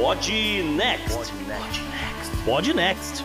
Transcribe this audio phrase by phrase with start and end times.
[0.00, 0.26] Pod
[0.76, 1.14] Next.
[1.14, 1.82] Pod Next.
[2.46, 3.22] Pod Next.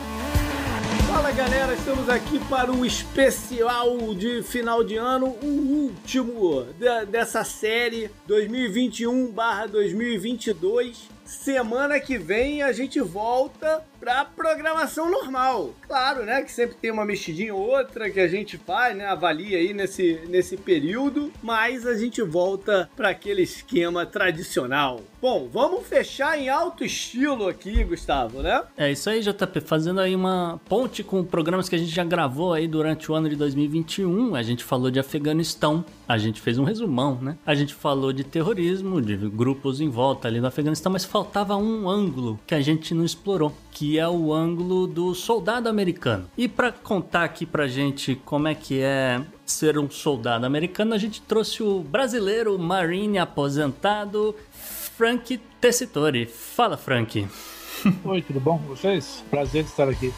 [1.08, 6.64] Fala galera, estamos aqui para o especial de final de ano, o último
[7.10, 11.15] dessa série 2021/2022.
[11.26, 15.74] Semana que vem a gente volta pra programação normal.
[15.88, 16.44] Claro, né?
[16.44, 19.08] Que sempre tem uma mexidinha ou outra que a gente faz, né?
[19.08, 25.02] Avalia aí nesse, nesse período, mas a gente volta para aquele esquema tradicional.
[25.20, 28.62] Bom, vamos fechar em alto estilo aqui, Gustavo, né?
[28.78, 29.60] É isso aí, JP.
[29.62, 33.28] Fazendo aí uma ponte com programas que a gente já gravou aí durante o ano
[33.28, 34.36] de 2021.
[34.36, 37.38] A gente falou de Afeganistão, a gente fez um resumão, né?
[37.44, 41.90] A gente falou de terrorismo, de grupos em volta ali do Afeganistão, mas faltava um
[41.90, 46.30] ângulo que a gente não explorou, que é o ângulo do soldado americano.
[46.38, 50.98] E para contar aqui pra gente como é que é ser um soldado americano, a
[50.98, 56.26] gente trouxe o brasileiro marine aposentado Frank Tessitori.
[56.26, 57.26] Fala, Frank.
[58.04, 59.24] Oi, tudo bom com vocês?
[59.30, 60.14] Prazer estar aqui.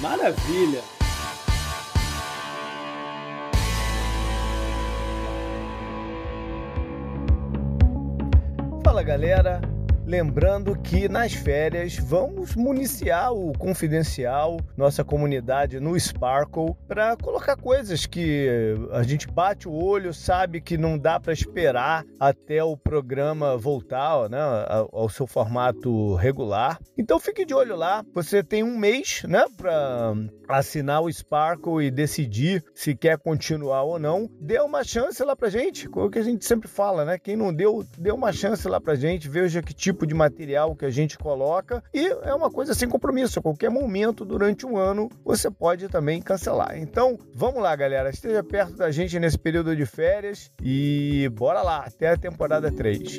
[0.00, 0.82] Maravilha.
[8.82, 9.77] Fala, galera.
[10.08, 18.06] Lembrando que nas férias vamos municiar o confidencial, nossa comunidade no Sparkle, para colocar coisas
[18.06, 18.48] que
[18.90, 24.30] a gente bate o olho, sabe que não dá para esperar até o programa voltar
[24.30, 24.38] né,
[24.90, 26.78] ao seu formato regular.
[26.96, 28.02] Então fique de olho lá.
[28.14, 30.14] Você tem um mês né, para
[30.48, 34.26] assinar o Sparkle e decidir se quer continuar ou não.
[34.40, 37.18] Dê uma chance lá pra gente, o que a gente sempre fala, né?
[37.18, 40.84] Quem não deu, dê uma chance lá pra gente, veja que tipo de material que
[40.84, 43.38] a gente coloca e é uma coisa sem compromisso.
[43.38, 46.78] A qualquer momento durante um ano você pode também cancelar.
[46.78, 48.10] Então, vamos lá, galera.
[48.10, 53.18] Esteja perto da gente nesse período de férias e bora lá, até a temporada 3.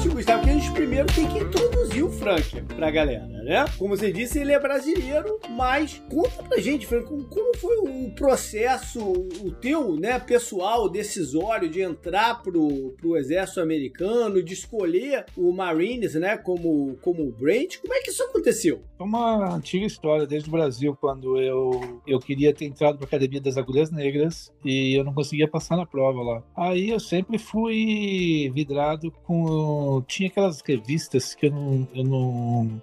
[0.00, 3.66] Acho, Gustavo, que a gente primeiro tem que introduzir o Frank pra galera, né?
[3.76, 8.98] Como você disse, ele é brasileiro, mas conta pra gente, Frank, como foi o processo,
[8.98, 16.14] o teu, né, pessoal, decisório de entrar pro, pro exército americano, de escolher o Marines,
[16.14, 17.76] né, como, como Brent?
[17.82, 18.80] Como é que isso aconteceu?
[18.98, 23.40] É uma antiga história desde o Brasil, quando eu, eu queria ter entrado pra Academia
[23.40, 26.42] das Agulhas Negras e eu não conseguia passar na prova lá.
[26.56, 29.89] Aí eu sempre fui vidrado com.
[30.06, 31.88] Tinha aquelas revistas que eu não.
[31.94, 32.82] Eu não,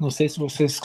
[0.00, 0.80] não sei se vocês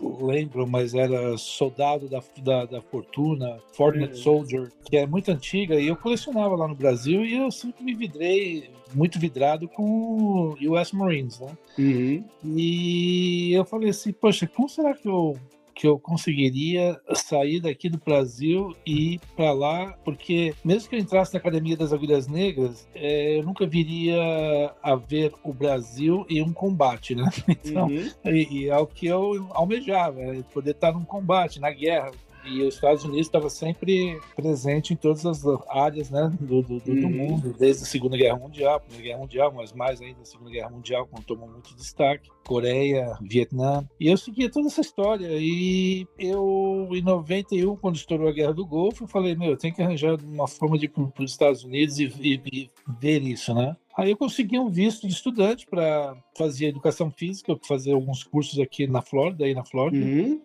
[0.00, 5.86] lembram, mas era Soldado da, da, da Fortuna, Fortnite Soldier, que é muito antiga, e
[5.86, 11.40] eu colecionava lá no Brasil e eu sempre me vidrei muito vidrado com US Marines,
[11.40, 11.56] né?
[11.78, 12.24] Uhum.
[12.56, 15.36] E eu falei assim, poxa, como será que eu
[15.74, 21.00] que eu conseguiria sair daqui do Brasil e ir para lá, porque mesmo que eu
[21.00, 26.42] entrasse na Academia das Agulhas Negras, é, eu nunca viria a ver o Brasil em
[26.42, 27.28] um combate, né?
[27.64, 28.10] Então, Uhum.
[28.26, 32.10] e, e é o que eu almejava, é poder estar num combate, na guerra.
[32.46, 36.92] E os Estados Unidos estava sempre presente em todas as áreas né, do, do, do
[36.92, 37.10] Uhum.
[37.10, 40.68] mundo, desde a Segunda Guerra Mundial, Primeira Guerra Mundial, mas mais ainda a Segunda Guerra
[40.68, 43.86] Mundial, quando tomou muito destaque, Coreia, Vietnã.
[43.98, 45.28] E eu seguia toda essa história.
[45.32, 49.74] E eu, em 91, quando estourou a Guerra do Golfo, eu falei, meu, eu tenho
[49.74, 53.54] que arranjar uma forma de ir para os Estados Unidos e, e- e ver isso,
[53.54, 53.76] né?
[53.96, 58.88] Aí eu consegui um visto de estudante para fazer educação física, fazer alguns cursos aqui
[58.88, 60.04] na Flórida, aí na Flórida.
[60.04, 60.40] Uhum.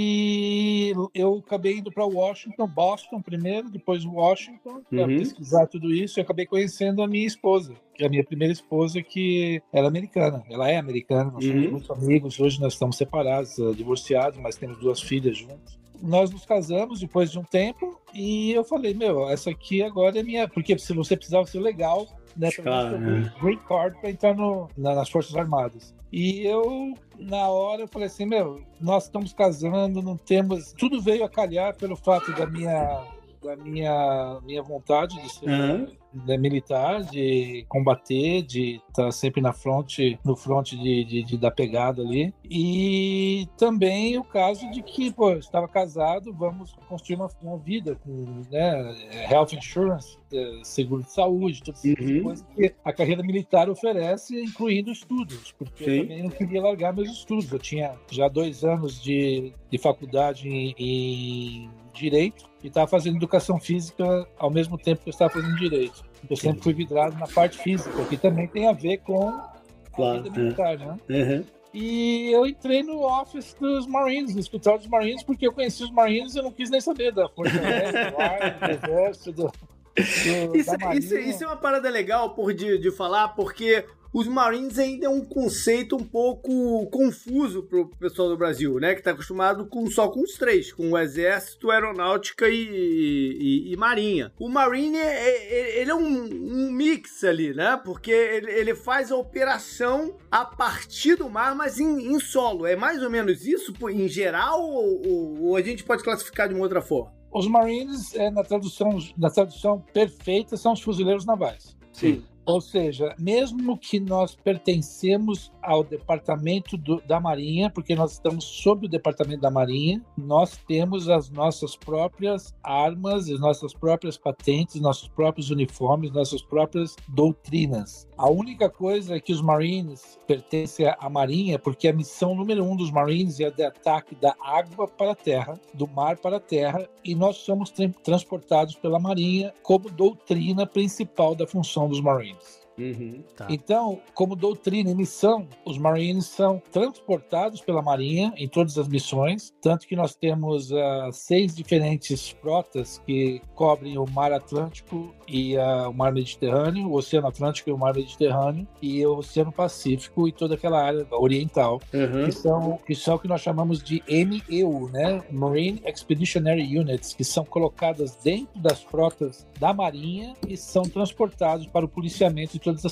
[0.00, 5.18] E eu acabei indo para Washington, Boston primeiro, depois Washington, para Uhum.
[5.18, 6.18] pesquisar tudo isso.
[6.18, 7.74] E acabei conhecendo a minha esposa,
[8.04, 10.42] a minha primeira esposa, que era americana.
[10.50, 11.70] Ela é americana, nós somos Uhum.
[11.72, 12.38] muito amigos.
[12.40, 15.78] Hoje nós estamos separados, eh, divorciados, mas temos duas filhas juntos.
[16.02, 20.22] Nós nos casamos depois de um tempo e eu falei, meu, essa aqui agora é
[20.22, 20.46] minha.
[20.46, 22.50] Porque se você precisava ser legal, né?
[22.52, 23.32] Claro, né?
[23.40, 25.94] green card para entrar no, na- nas Forças Armadas.
[26.12, 30.72] E eu, na hora, eu falei assim, meu, nós estamos casando, não temos.
[30.74, 33.02] Tudo veio a calhar pelo fato da minha,
[33.42, 35.86] da minha, minha vontade de ser Aham.
[36.26, 41.50] Né, militar, de combater, de estar sempre na fronte, no fronte de, de, de dar
[41.50, 42.32] pegada ali.
[42.44, 47.96] E também o caso de que, pô, eu estava casado, vamos construir uma, uma vida
[47.96, 48.94] com né,
[49.30, 52.22] health insurance, eh, seguro de saúde, todas essas Uhum.
[52.22, 55.90] coisas que a carreira militar oferece, incluindo estudos, porque Sim.
[55.90, 57.50] eu também não queria largar meus estudos.
[57.50, 63.58] Eu tinha já dois anos de, de faculdade em, em direito e estava fazendo educação
[63.58, 66.04] física ao mesmo tempo que eu estava fazendo direito.
[66.28, 69.56] Eu sempre fui vidrado na parte física, que também tem a ver com a
[69.96, 70.42] Claro, vida é.
[70.42, 70.98] militar, né?
[71.08, 71.44] Uhum.
[71.72, 75.90] E eu entrei no office dos Marines, no escritório dos Marines, porque eu conheci os
[75.90, 79.42] Marines e eu não quis nem saber da Força Aérea, do ar, do exército, do,
[79.42, 83.84] do, isso, isso, isso, é uma parada legal por, de, de falar, porque
[84.16, 88.94] os Marines ainda é um conceito um pouco confuso pro pessoal do Brasil, né?
[88.94, 93.76] Que tá acostumado com, só com os três, com o Exército, Aeronáutica e, e, e
[93.76, 94.32] Marinha.
[94.40, 97.78] O Marine, é, é, ele é um, um, mix ali, né?
[97.84, 102.64] Porque ele, ele, faz a operação a partir do mar, mas em, em solo.
[102.64, 106.54] É mais ou menos isso, em geral, ou, ou, ou a gente pode classificar de
[106.54, 107.12] uma outra forma?
[107.30, 111.76] Os Marines, é, na, tradução, na tradução perfeita, são os fuzileiros navais.
[111.92, 112.24] Sim.
[112.46, 118.86] Ou seja, mesmo que nós pertencemos ao departamento do, da Marinha, porque nós estamos sob
[118.86, 125.08] o departamento da Marinha, nós temos as nossas próprias armas, as nossas próprias patentes, nossos
[125.08, 128.06] próprios uniformes, nossas próprias doutrinas.
[128.16, 132.76] A única coisa é que os Marines pertencem à Marinha, porque a missão número um
[132.76, 136.88] dos Marines é de ataque da água para a terra, do mar para a terra,
[137.04, 137.72] e nós somos
[138.04, 142.35] transportados pela Marinha como doutrina principal da função dos Marines.
[142.78, 143.46] Uhum, tá.
[143.50, 149.52] Então, como doutrina e missão, os Marines são transportados pela Marinha em todas as missões,
[149.60, 155.90] tanto que nós temos uh, seis diferentes frotas que cobrem o Mar Atlântico e uh,
[155.90, 160.32] o Mar Mediterrâneo, o Oceano Atlântico e o Mar Mediterrâneo, e o Oceano Pacífico e
[160.32, 162.24] toda aquela área oriental, uhum.
[162.24, 165.22] que, são, que são o que nós chamamos de MEU, né?
[165.30, 171.84] Marine Expeditionary Units, que são colocadas dentro das frotas da Marinha e são transportados para
[171.84, 172.84] o policiamento todas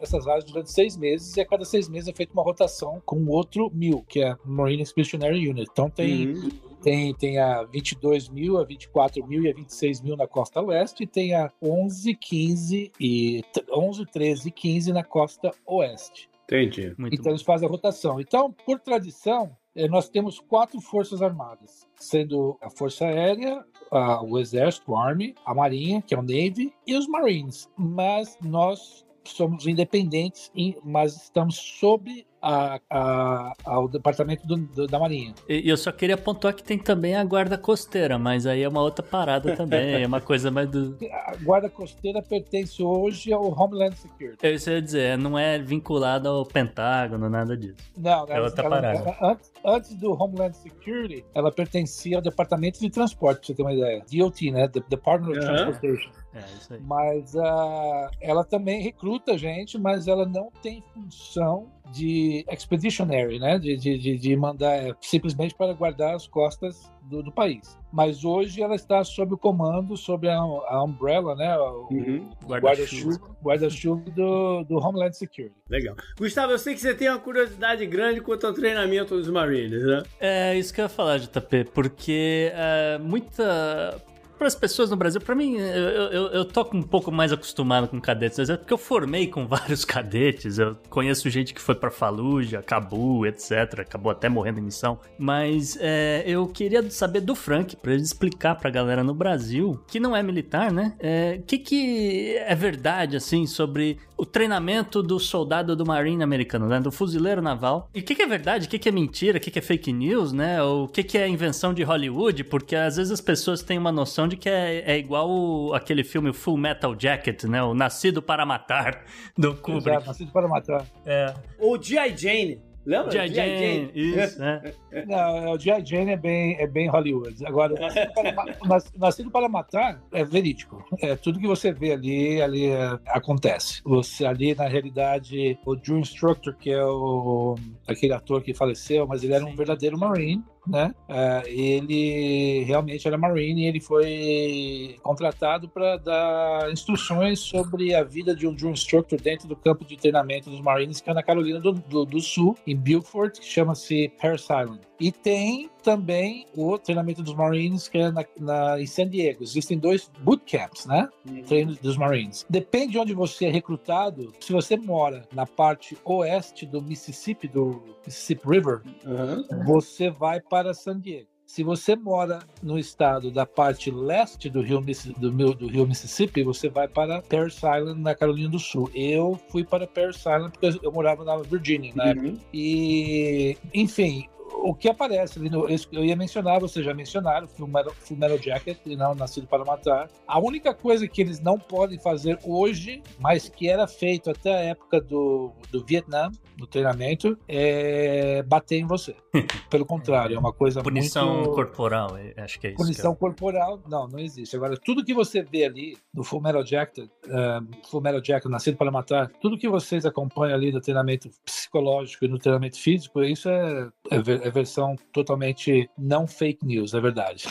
[0.00, 3.26] essas áreas durante seis meses, e a cada seis meses é feita uma rotação com
[3.26, 5.68] outro mil, que é a Marine Expeditionary Unit.
[5.70, 6.28] Então tem.
[6.28, 10.60] Uhum tem, tem a 22 mil, a 24 mil e a 26 mil na costa
[10.60, 16.28] leste, e tem a 11, 15 e 11, 13 e 15 na costa oeste.
[16.44, 16.94] Entendi.
[16.96, 17.30] Muito então bom.
[17.30, 18.20] eles fazem a rotação.
[18.20, 24.38] Então, por tradição, eh, nós temos quatro forças armadas, sendo a Força Aérea, a, o
[24.38, 27.68] Exército, o Army, a Marinha, que é o Navy, e os Marines.
[27.76, 30.50] Mas nós somos independentes,
[30.84, 35.34] mas estamos sob a, a, ao departamento do, do, da Marinha.
[35.48, 38.82] E eu só queria pontuar que tem também a guarda costeira, mas aí é uma
[38.82, 40.96] outra parada também, é uma coisa mais do...
[41.12, 44.38] A guarda costeira pertence hoje ao Homeland Security.
[44.42, 47.76] Eu ia dizer, não é vinculado ao Pentágono, nada disso.
[47.96, 48.98] Não, é outra ela, parada.
[48.98, 53.62] Ela, antes, antes, do Homeland Security, ela pertencia ao Departamento de Transporte, pra você ter
[53.62, 54.04] uma ideia.
[54.10, 54.68] DOT, né?
[54.68, 56.10] The Department of Transportation.
[56.34, 56.80] É, isso aí.
[56.82, 63.58] Mas uh, ela também recruta gente, mas ela não tem função de expeditionary, né?
[63.58, 67.78] De, de, de mandar é, simplesmente para guardar as costas do, do, país.
[67.92, 71.56] Mas hoje ela está sob o comando, sob a, a umbrella, né?
[71.56, 72.30] O uhum.
[72.46, 73.68] guarda-chuva guarda
[74.14, 75.54] do, do Homeland Security.
[75.68, 75.96] Legal.
[76.18, 80.02] Gustavo, eu sei que você tem uma curiosidade grande quanto ao treinamento dos Marines, né?
[80.20, 84.02] É isso que eu ia falar, JP, porque é, muita
[84.38, 87.88] para as pessoas no Brasil, para mim, eu, eu, eu tô um pouco mais acostumado
[87.88, 92.62] com cadetes, porque eu formei com vários cadetes, eu conheço gente que foi para Fallujah,
[92.62, 97.92] Cabu, etc, acabou até morrendo em missão, mas é, eu queria saber do Frank, para
[97.92, 102.36] ele explicar pra galera no Brasil, que não é militar, né, o é, que que
[102.36, 107.88] é verdade, assim, sobre o treinamento do soldado do Marine americano, né, do fuzileiro naval,
[107.94, 109.62] e o que que é verdade, o que que é mentira, o que que é
[109.62, 113.62] fake news, né, o que que é invenção de Hollywood, porque às vezes as pessoas
[113.62, 117.62] têm uma noção de que é, é igual o, aquele filme Full Metal Jacket, né?
[117.62, 119.04] O Nascido para Matar,
[119.36, 119.88] do Kubrick.
[119.88, 120.86] Exato, Nascido para Matar.
[121.04, 121.34] É.
[121.58, 122.16] Ou G.I.
[122.16, 122.68] Jane.
[122.86, 123.10] Lembra?
[123.10, 123.28] G.I.
[123.34, 125.04] Jane, Jane, isso, é.
[125.04, 125.84] Não, o G.I.
[125.84, 127.44] Jane é bem, é bem Hollywood.
[127.44, 130.82] Agora, Nascido para, Nascido para, Matar é verídico.
[131.02, 133.82] É, tudo que você vê ali, ali é, acontece.
[133.84, 137.56] Você ali, na realidade, o Drew Instructor, que é o,
[137.86, 139.52] aquele ator que faleceu, mas ele era Sim.
[139.52, 140.94] um verdadeiro Marine né?
[141.08, 148.34] Uh, ele realmente era Marine e ele foi contratado para dar instruções sobre a vida
[148.34, 151.60] de um Drill Instructor dentro do campo de treinamento dos Marines, que é na Carolina
[151.60, 154.87] do, do, do Sul, em Beaufort, que chama-se Paris Island.
[155.00, 159.42] E tem também o treinamento dos Marines, que é na, na, em San Diego.
[159.42, 161.08] Existem dois bootcamps, né?
[161.28, 161.42] Uhum.
[161.42, 162.44] Treinos dos Marines.
[162.50, 164.32] Depende de onde você é recrutado.
[164.40, 169.64] Se você mora na parte oeste do Mississippi, do Mississippi River, uhum.
[169.64, 171.28] você vai para San Diego.
[171.48, 174.82] Se você mora no estado da parte leste do rio,
[175.16, 178.90] do, do rio Mississippi, você vai para Paris Island, na Carolina do Sul.
[178.94, 182.12] Eu fui para Paris Island porque eu morava na Virgínia, né?
[182.12, 182.38] Uhum.
[182.52, 187.92] E, enfim, o que aparece ali, no, eu ia mencionar, vocês já mencionaram, Full Metal,
[187.92, 190.08] Full Metal Jacket, não Nascido para Matar.
[190.26, 194.60] A única coisa que eles não podem fazer hoje, mas que era feito até a
[194.60, 199.14] época do, do Vietnã, no treinamento, é bater em você.
[199.70, 201.50] Pelo contrário, é uma coisa Punição muito...
[201.52, 202.78] corporal, é, acho que é isso.
[202.78, 203.20] Punição que é.
[203.20, 204.56] corporal, não, não existe.
[204.56, 208.76] Agora, tudo que você vê ali no Full Metal Jacket, uh, Full Metal Jacket, Nascido
[208.76, 213.48] para Matar, tudo que vocês acompanham ali no treinamento psicológico e no treinamento físico, isso
[213.48, 217.44] é, é, é versão totalmente não fake news, é verdade.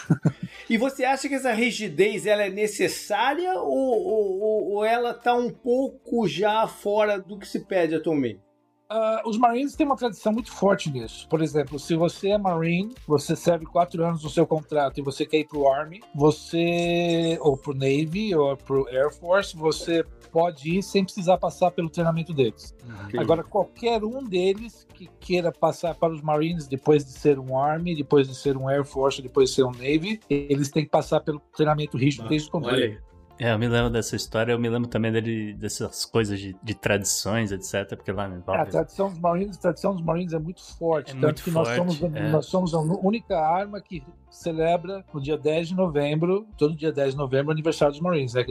[0.70, 5.50] e você acha que essa rigidez ela é necessária ou, ou, ou ela está um
[5.50, 8.47] pouco já fora do que se pede atualmente?
[8.90, 11.28] Uh, os Marines têm uma tradição muito forte nisso.
[11.28, 15.26] Por exemplo, se você é Marine, você serve quatro anos no seu contrato e você
[15.26, 20.84] quer ir pro Army, você, ou pro Navy, ou pro Air Force, você pode ir
[20.84, 22.74] sem precisar passar pelo treinamento deles.
[23.06, 23.20] Okay.
[23.20, 27.94] Agora, qualquer um deles que queira passar para os Marines depois de ser um Army,
[27.94, 31.20] depois de ser um Air Force, depois de ser um Navy, eles têm que passar
[31.20, 32.98] pelo treinamento rígido desde o começo.
[33.40, 36.74] É, eu me lembro dessa história, eu me lembro também dele, dessas coisas de, de
[36.74, 37.96] tradições, etc.
[37.96, 41.12] Porque lá no é, A tradição dos Marines, a tradição dos Marines é muito forte.
[41.12, 42.30] É tanto muito que forte, nós, somos, é.
[42.30, 47.12] nós somos a única arma que celebra no dia 10 de novembro, todo dia 10
[47.12, 48.34] de novembro, o aniversário dos Marines.
[48.34, 48.46] Né?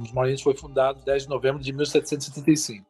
[0.00, 2.84] Os Marines foi fundado 10 de novembro de 1775.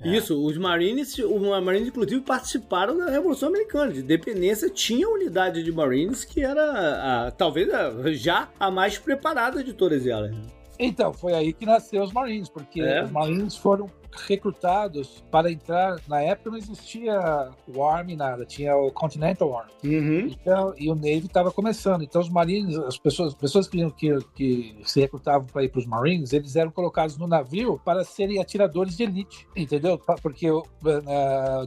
[0.00, 0.08] É.
[0.08, 3.92] Isso, os Marines, os Marines inclusive participaram da Revolução Americana.
[3.92, 9.62] De independência tinha unidade de Marines que era a, talvez a, já a mais preparada
[9.62, 10.34] de todas elas.
[10.82, 13.04] Então, foi aí que nasceu os Marines, porque é.
[13.04, 13.86] os Marines foram
[14.26, 16.00] recrutados para entrar.
[16.08, 19.72] Na época não existia o Army, nada, tinha o Continental Army.
[19.84, 20.26] Uhum.
[20.26, 22.02] Então, e o Navy estava começando.
[22.02, 25.86] Então, os Marines, as pessoas, pessoas que, que, que se recrutavam para ir para os
[25.86, 29.98] Marines, eles eram colocados no navio para serem atiradores de elite, entendeu?
[30.22, 30.64] Porque, uh,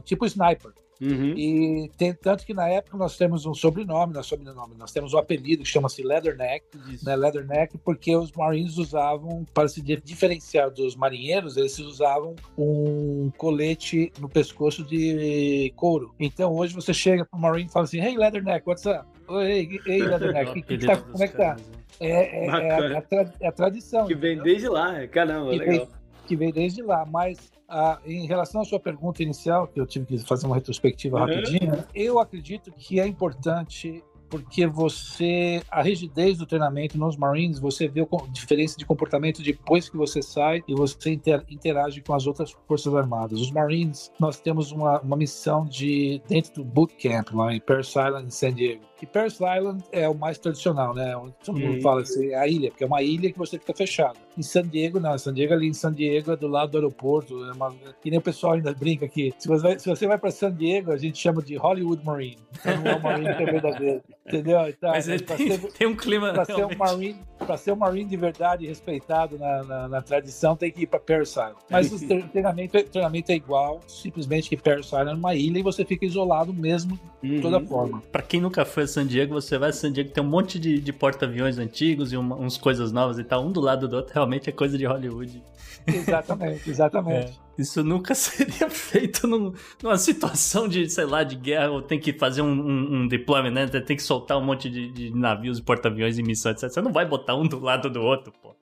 [0.04, 0.72] tipo sniper.
[1.00, 1.34] Uhum.
[1.36, 5.12] E tem, tanto que na época nós temos um sobrenome, não é sobrenome, nós temos
[5.12, 6.64] um apelido que chama-se Leatherneck,
[7.02, 7.16] né?
[7.16, 14.28] Leatherneck, porque os Marines usavam, para se diferenciar dos marinheiros, eles usavam um colete no
[14.28, 16.14] pescoço de couro.
[16.18, 19.04] Então hoje você chega para o Marine e fala assim: Hey Leatherneck, what's up?
[19.28, 21.56] Oi, hey, Leatherneck, que que tá, como é que tá?
[22.00, 23.04] É, é, é, a,
[23.40, 24.06] é, a, tradição.
[24.06, 25.86] Que vem desde lá, caramba, que legal.
[25.86, 25.88] Vem,
[26.24, 30.06] que vem desde lá, mas ah, em relação à sua pergunta inicial, que eu tive
[30.06, 31.26] que fazer uma retrospectiva uhum.
[31.26, 37.86] rapidinho, eu acredito que é importante porque você a rigidez do treinamento nos Marines, você
[37.86, 42.26] vê a diferença de comportamento depois que você sai e você inter, interage com as
[42.26, 43.40] outras forças armadas.
[43.40, 48.26] Os Marines, nós temos uma, uma missão de dentro do bootcamp lá em Parris Island,
[48.26, 51.14] em San Diego e Paris Island é o mais tradicional, né?
[51.44, 54.18] Todo mundo fala assim, é a ilha, porque é uma ilha que você fica fechado.
[54.36, 55.16] Em San Diego, não.
[55.18, 57.44] San Diego ali em San Diego é do lado do aeroporto.
[57.44, 57.74] É uma...
[58.04, 59.32] E nem o pessoal ainda brinca aqui.
[59.38, 62.38] Se você vai, se você vai para San Diego, a gente chama de Hollywood Marine.
[62.58, 64.02] Então não é o Marine que é verdadeiro.
[64.26, 64.68] Entendeu?
[64.68, 66.32] Então, Mas ele tem, ser, tem, um clima.
[66.32, 70.56] Para ser um Marine, para ser um Marine de verdade respeitado na, na, na, tradição,
[70.56, 71.56] tem que ir para Paris Island.
[71.70, 71.98] Mas o
[72.30, 76.54] treinamento, treinamento é igual, simplesmente que Paris Island é uma ilha e você fica isolado
[76.54, 77.66] mesmo de toda uhum.
[77.66, 78.02] forma.
[78.10, 80.58] Para quem nunca foi a San Diego, você vai a San Diego, tem um monte
[80.58, 83.96] de, de porta-aviões antigos e uma, uns coisas novas e tal, um do lado do
[83.96, 85.42] outro, realmente é coisa de Hollywood.
[85.86, 87.38] Exatamente, exatamente.
[87.58, 92.12] Isso nunca seria feito num, numa situação de, sei lá, de guerra, ou tem que
[92.12, 93.66] fazer um, um, um deployment, né?
[93.66, 96.68] Tem que soltar um monte de, de navios e porta-aviões em missão, etc.
[96.70, 98.54] Você não vai botar um do lado do outro, pô.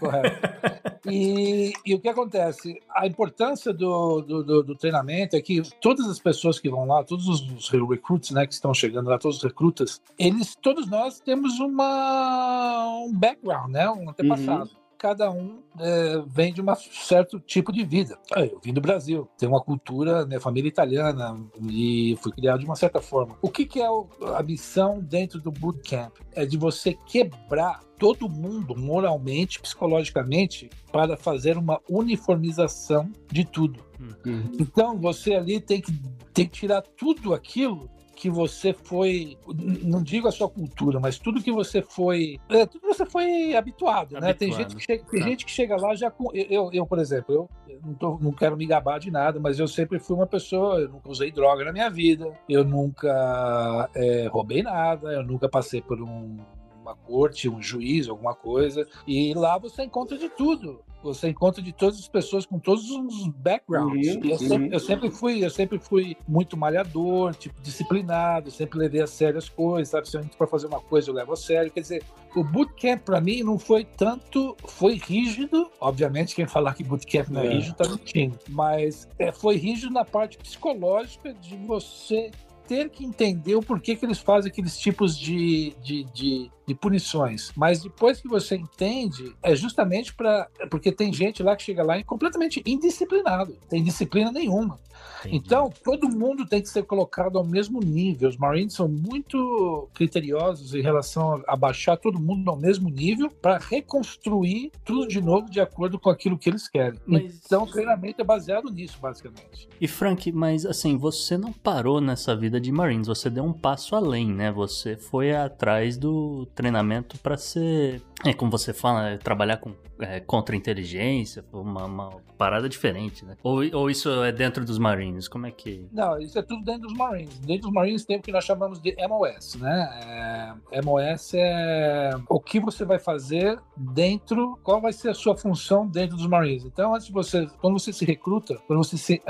[0.00, 0.86] Correto.
[1.08, 2.80] E, e, o que acontece?
[2.90, 7.04] A importância do, do, do, do, treinamento é que todas as pessoas que vão lá,
[7.04, 11.60] todos os recruits né, que estão chegando lá, todos os recrutas, eles, todos nós temos
[11.60, 14.64] uma, um background, né, um antepassado.
[14.64, 18.18] Uhum cada um é, vem de um certo tipo de vida.
[18.34, 22.66] Ah, eu vim do Brasil, tenho uma cultura, minha família italiana e fui criado de
[22.66, 23.36] uma certa forma.
[23.42, 26.12] O que, que é a missão dentro do bootcamp?
[26.32, 33.84] É de você quebrar todo mundo moralmente, psicologicamente, para fazer uma uniformização de tudo.
[33.98, 34.52] Uhum.
[34.58, 35.92] Então você ali tem que,
[36.32, 39.36] tem que tirar tudo aquilo que você foi,
[39.84, 43.54] não digo a sua cultura, mas tudo que você foi, é, tudo que você foi
[43.54, 44.20] habituado, habituado.
[44.20, 44.32] né?
[44.32, 45.26] Tem gente que chega, tem tá.
[45.28, 48.56] gente que chega lá já com, eu, eu por exemplo, eu não, tô, não quero
[48.56, 51.72] me gabar de nada, mas eu sempre fui uma pessoa, eu nunca usei droga na
[51.72, 56.38] minha vida, eu nunca é, roubei nada, eu nunca passei por um
[56.86, 60.84] uma corte, um juiz, alguma coisa, e lá você encontra de tudo.
[61.06, 64.16] Você encontra de todas as pessoas com todos os backgrounds.
[64.16, 69.02] Uhum, eu, sempre, eu, sempre, fui, eu sempre fui muito malhador, tipo disciplinado, sempre levei
[69.02, 70.08] a sério as coisas, sabe?
[70.08, 71.70] Se eu para fazer uma coisa, eu levo a sério.
[71.70, 72.02] Quer dizer,
[72.34, 75.70] o bootcamp para mim não foi tanto, foi rígido.
[75.80, 77.50] Obviamente, quem falar que bootcamp não é, é.
[77.50, 78.38] rígido tá mentindo.
[78.48, 82.30] Mas é, foi rígido na parte psicológica de você
[82.66, 87.52] ter que entender o porquê que eles fazem aqueles tipos de, de, de, de punições.
[87.56, 90.48] Mas depois que você entende, é justamente para.
[90.70, 94.78] Porque tem gente lá que chega lá completamente indisciplinado, tem disciplina nenhuma.
[95.20, 95.36] Entendi.
[95.36, 98.28] Então, todo mundo tem que ser colocado ao mesmo nível.
[98.28, 103.58] Os Marines são muito criteriosos em relação a baixar todo mundo ao mesmo nível para
[103.58, 106.98] reconstruir tudo de novo de acordo com aquilo que eles querem.
[107.06, 107.40] Mas...
[107.44, 109.68] Então, o treinamento é baseado nisso, basicamente.
[109.80, 113.94] E Frank, mas assim, você não parou nessa vida de Marines, você deu um passo
[113.94, 114.52] além, né?
[114.52, 120.20] Você foi atrás do treinamento para ser, é como você fala, é, trabalhar com é,
[120.20, 123.36] contra-inteligência, uma, uma, parada diferente, né?
[123.42, 125.26] Ou, ou isso é dentro dos Marines?
[125.26, 125.86] Como é que.
[125.92, 127.38] Não, isso é tudo dentro dos Marines.
[127.38, 130.54] Dentro dos Marines tem o que nós chamamos de MOS, né?
[130.70, 135.86] É, MOS é o que você vai fazer dentro, qual vai ser a sua função
[135.86, 136.64] dentro dos Marines.
[136.64, 139.22] Então, antes de você, quando você se recruta, quando você se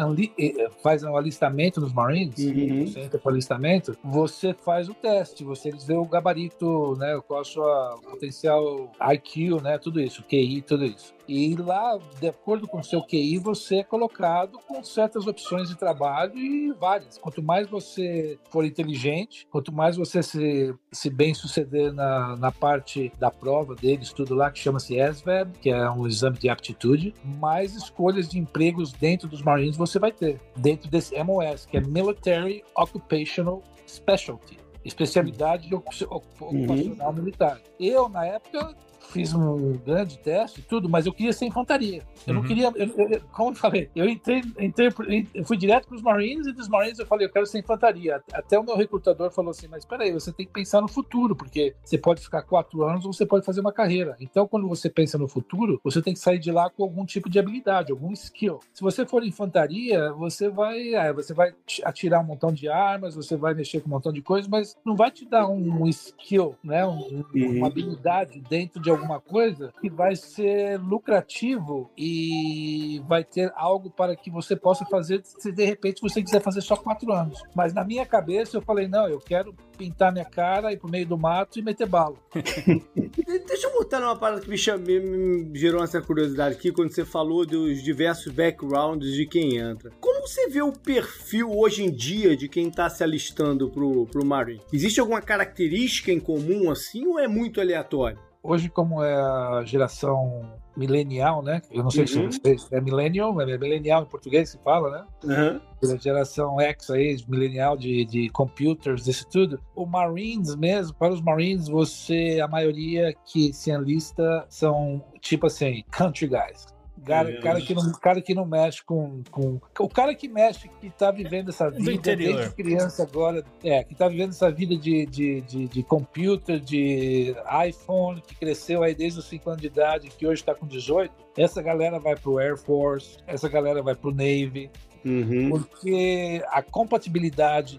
[0.82, 2.87] faz um alistamento nos Marines, uhum.
[2.87, 7.20] você entra para o alistamento, você faz o teste, você vê o gabarito, né?
[7.26, 9.78] Qual a sua potencial IQ, né?
[9.78, 11.14] Tudo isso, QI tudo isso.
[11.28, 15.76] E lá, de acordo com o seu QI, você é colocado com certas opções de
[15.76, 17.18] trabalho e várias.
[17.18, 23.12] Quanto mais você for inteligente, quanto mais você se, se bem suceder na, na parte
[23.18, 27.75] da prova deles, tudo lá que chama-se SVAB, que é um exame de aptitude, mais
[27.75, 30.40] escolhas de empregos dentro dos Marines você vai ter.
[30.56, 35.82] Dentro desse MOS, que é Military Occupational Specialty especialidade uhum.
[36.10, 37.14] ocupacional uhum.
[37.14, 37.60] militar.
[37.78, 38.75] Eu, na época,
[39.10, 42.02] fiz um grande teste tudo, mas eu queria ser infantaria.
[42.26, 42.40] Eu uhum.
[42.40, 44.88] não queria, eu, eu, como eu falei, eu entrei, entrei
[45.34, 48.22] eu fui direto para os Marines e dos Marines eu falei, eu quero ser infantaria.
[48.32, 51.34] Até o meu recrutador falou assim, mas espera aí, você tem que pensar no futuro,
[51.34, 54.16] porque você pode ficar quatro anos ou você pode fazer uma carreira.
[54.20, 57.28] Então, quando você pensa no futuro, você tem que sair de lá com algum tipo
[57.28, 58.60] de habilidade, algum skill.
[58.72, 63.36] Se você for infantaria, você vai, é, você vai atirar um montão de armas, você
[63.36, 66.86] vai mexer com um montão de coisas, mas não vai te dar um skill, né,
[66.86, 67.58] um, uhum.
[67.58, 74.17] uma habilidade dentro de alguma coisa que vai ser lucrativo e vai ter algo para
[74.17, 77.43] que você possa fazer se de repente você quiser fazer só quatro anos.
[77.55, 81.07] Mas na minha cabeça eu falei, não, eu quero pintar minha cara, ir pro meio
[81.07, 82.17] do mato e meter bala.
[83.47, 87.04] Deixa eu botar numa parada que me, chamei, me gerou essa curiosidade aqui quando você
[87.04, 89.91] falou dos diversos backgrounds de quem entra.
[90.00, 94.25] Como você vê o perfil hoje em dia de quem tá se alistando pro, pro
[94.25, 94.63] Marine?
[94.73, 98.19] Existe alguma característica em comum assim ou é muito aleatório?
[98.47, 101.63] Hoje, como é a geração milenial, né?
[101.71, 102.30] Eu não sei uhum.
[102.30, 105.61] se é millennial, é milenial em português se fala, né?
[105.82, 105.93] Uhum.
[105.93, 109.61] A geração X aí, milenial de, de computers, isso tudo.
[109.75, 115.82] O Marines mesmo, para os Marines, você, a maioria que se enlista são tipo assim,
[115.91, 116.75] country guys
[117.06, 119.60] Cara, cara, que não, cara que não mexe com, com.
[119.78, 124.08] O cara que mexe, que tá vivendo essa vida desde criança agora, é, que tá
[124.08, 127.34] vivendo essa vida de, de, de, de computer, de
[127.69, 131.14] iPhone, que cresceu aí desde os 5 anos de idade, que hoje tá com 18,
[131.36, 134.69] essa galera vai pro Air Force, essa galera vai pro Navy,
[135.04, 135.50] uhum.
[135.50, 137.78] porque a compatibilidade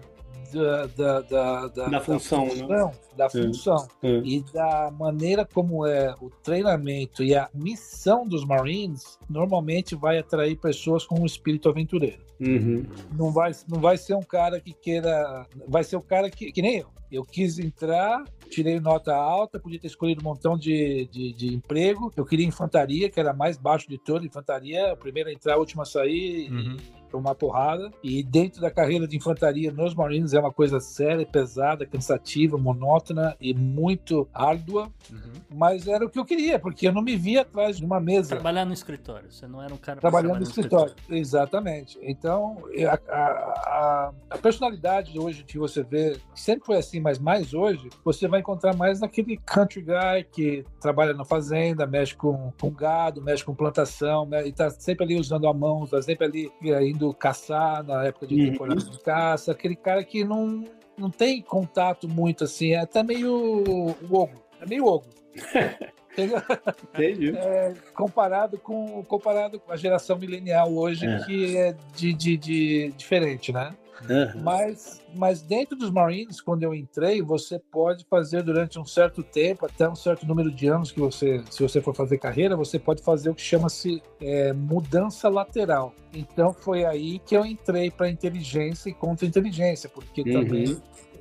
[0.52, 2.92] da, da, da, da, da função, da função, né?
[3.16, 9.94] da função e da maneira como é o treinamento e a missão dos Marines, normalmente
[9.94, 12.28] vai atrair pessoas com um espírito aventureiro.
[12.40, 12.86] Uhum.
[13.16, 15.46] Não, vai, não vai ser um cara que queira.
[15.66, 16.88] Vai ser o um cara que, que nem eu.
[17.10, 22.12] Eu quis entrar, tirei nota alta, podia ter escolhido um montão de, de, de, emprego.
[22.14, 24.26] Eu queria infantaria, que era mais baixo de todo.
[24.26, 26.50] Infantaria, a primeira a entrar, a última a sair.
[26.52, 26.76] Uhum.
[26.76, 27.90] E uma porrada.
[28.02, 33.36] E dentro da carreira de infantaria nos Marines é uma coisa séria, pesada, cansativa, monótona
[33.40, 34.90] e muito árdua.
[35.10, 35.32] Uhum.
[35.54, 38.30] Mas era o que eu queria, porque eu não me via atrás de uma mesa.
[38.30, 39.30] Trabalhar no escritório.
[39.30, 40.88] Você não era um cara trabalhando no, no escritório.
[40.88, 41.20] escritório.
[41.20, 41.98] Exatamente.
[42.02, 47.54] Então, a, a, a, a personalidade hoje que você vê, sempre foi assim, mas mais
[47.54, 52.70] hoje, você vai encontrar mais naquele country guy que trabalha na fazenda, mexe com, com
[52.70, 56.52] gado, mexe com plantação, e tá sempre ali usando a mão, tá sempre ali
[56.98, 58.50] indo caçar na época de uhum.
[58.50, 60.64] temporada de caça, aquele cara que não,
[60.98, 65.08] não tem contato muito assim, é até meio ogro, é meio ogro.
[66.18, 67.36] Entendi.
[67.36, 71.18] É, comparado, com, comparado com a geração milenial hoje, é.
[71.24, 73.72] que é de, de, de diferente, né?
[74.02, 74.42] Uhum.
[74.42, 79.66] Mas, mas dentro dos Marines, quando eu entrei, você pode fazer durante um certo tempo,
[79.66, 83.02] até um certo número de anos que você, se você for fazer carreira, você pode
[83.02, 85.94] fazer o que chama-se é, mudança lateral.
[86.12, 90.44] Então foi aí que eu entrei para inteligência e contra-inteligência, porque uhum.
[90.44, 90.76] também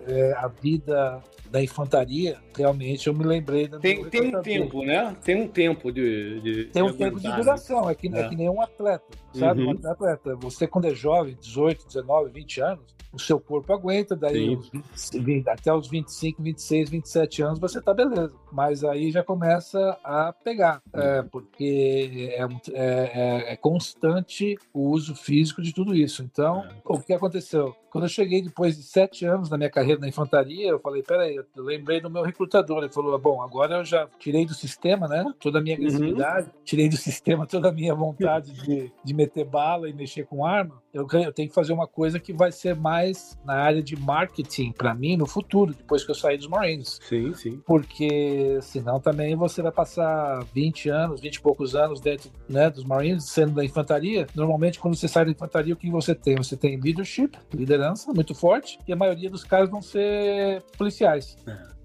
[0.08, 5.16] é, a vida da infantaria, realmente eu me lembrei da Tem, tem um tempo, né?
[5.24, 6.42] Tem um tempo de.
[6.42, 8.20] de tem um de tempo de duração, é que, é.
[8.20, 8.30] é.
[8.30, 9.06] que nem um atleta.
[9.40, 9.64] Sabe?
[9.64, 9.80] Uhum.
[9.84, 14.56] Um atleta, você quando é jovem, 18, 19, 20 anos, o seu corpo aguenta, daí
[14.56, 18.36] os 20, 20, até os 25, 26, 27 anos você tá beleza.
[18.52, 23.12] Mas aí já começa a pegar, é, porque é, um- é-
[23.50, 26.22] é- é constante o uso físico de tudo isso.
[26.24, 27.76] Então, o que aconteceu?
[27.90, 31.36] Quando eu cheguei depois de sete anos na minha carreira na infantaria, eu falei, peraí,
[31.36, 32.80] eu lembrei do meu recrutador.
[32.84, 36.90] Ele falou, bom, agora eu já tirei do sistema, né, toda a minha agressividade, tirei
[36.90, 40.82] do sistema toda a minha vontade de, de meter bala e mexer com arma.
[40.94, 43.96] Eu, ganho- eu tenho que fazer uma coisa que vai ser mais na área de
[43.96, 47.00] marketing para mim no futuro, depois que eu sair dos Marines.
[47.04, 47.62] Sim, sim.
[47.66, 52.84] Porque senão também você vai passar 20 anos, 20 e poucos anos dentro né, dos
[52.84, 54.26] Marines, sendo da infantaria.
[54.34, 56.36] Normalmente, quando você sai da infantaria, o que você tem?
[56.38, 61.36] Você tem leadership, liderança muito forte, e a maioria dos caras vão ser policiais,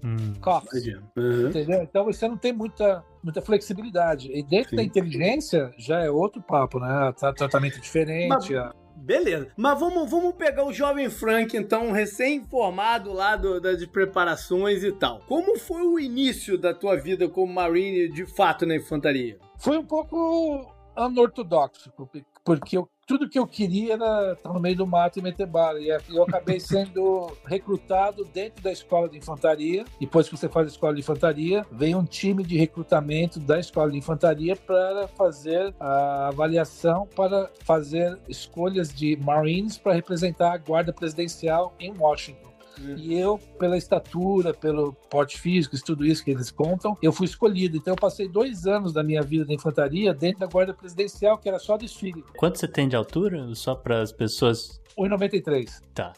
[0.03, 0.33] Hum.
[0.41, 0.83] cops.
[1.15, 1.47] Uhum.
[1.49, 1.81] Entendeu?
[1.83, 4.29] Então você não tem muita, muita flexibilidade.
[4.31, 4.75] E dentro Sim.
[4.75, 7.13] da inteligência já é outro papo, né?
[7.17, 8.27] Tra- Tratamento diferente.
[8.29, 9.51] Mas- a- Beleza.
[9.57, 15.19] Mas vamos, vamos pegar o jovem Frank, então, recém-formado lá do, das preparações e tal.
[15.27, 19.37] Como foi o início da tua vida como Marine, de fato, na infantaria?
[19.57, 24.75] Foi um pouco anortodoxo, porque- porque eu- tudo que eu queria era estar no meio
[24.75, 25.79] do mato e meter bala.
[25.79, 29.83] E eu acabei sendo recrutado dentro da escola de infantaria.
[29.99, 33.91] Depois que você faz a escola de infantaria, vem um time de recrutamento da escola
[33.91, 40.93] de infantaria para fazer a avaliação, para fazer escolhas de Marines para representar a guarda
[40.93, 42.52] presidencial em Washington.
[42.97, 47.77] E eu, pela estatura, pelo porte físico, tudo isso que eles contam, eu fui escolhido.
[47.77, 51.47] Então eu passei dois anos da minha vida de infantaria dentro da guarda presidencial, que
[51.47, 52.23] era só desfile.
[52.37, 53.53] Quanto você tem de altura?
[53.55, 54.81] Só para as pessoas.
[54.97, 55.81] 1,93.
[55.93, 56.13] Tá.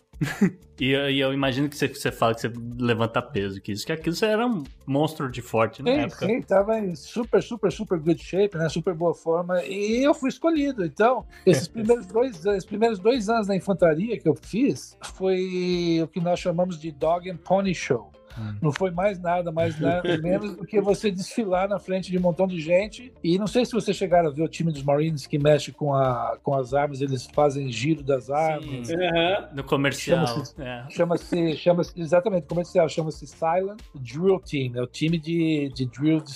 [0.80, 3.86] e, eu- e eu imagino que você, você fala que você levanta peso, que isso,
[3.86, 6.26] que aquilo você era um monstro de forte na Sim, época.
[6.26, 8.70] sim, tava em super, super, super good shape, né?
[8.70, 9.62] Super boa forma.
[9.66, 10.86] E eu fui escolhido.
[10.86, 16.08] Então, esses primeiros dois, esses primeiros dois anos na infantaria que eu fiz foi o
[16.08, 18.10] que nós chamamos de Dog and Pony Show.
[18.38, 18.56] Hum.
[18.62, 22.22] Não foi mais nada, mais nada, menos do que você desfilar na frente de um
[22.22, 23.14] montão de gente.
[23.24, 25.94] E não sei se vocês chegaram a ver o time dos Marines que mexe com,
[25.94, 28.88] a, com as armas, eles fazem giro das armas.
[28.88, 28.96] Sim.
[28.96, 29.50] Aham.
[29.54, 30.26] No comercial.
[30.28, 30.86] Chama-se- é.
[30.90, 36.34] Chama-se, chama exatamente, comercial, chama-se Silent Drill Team, é o time de, de drill de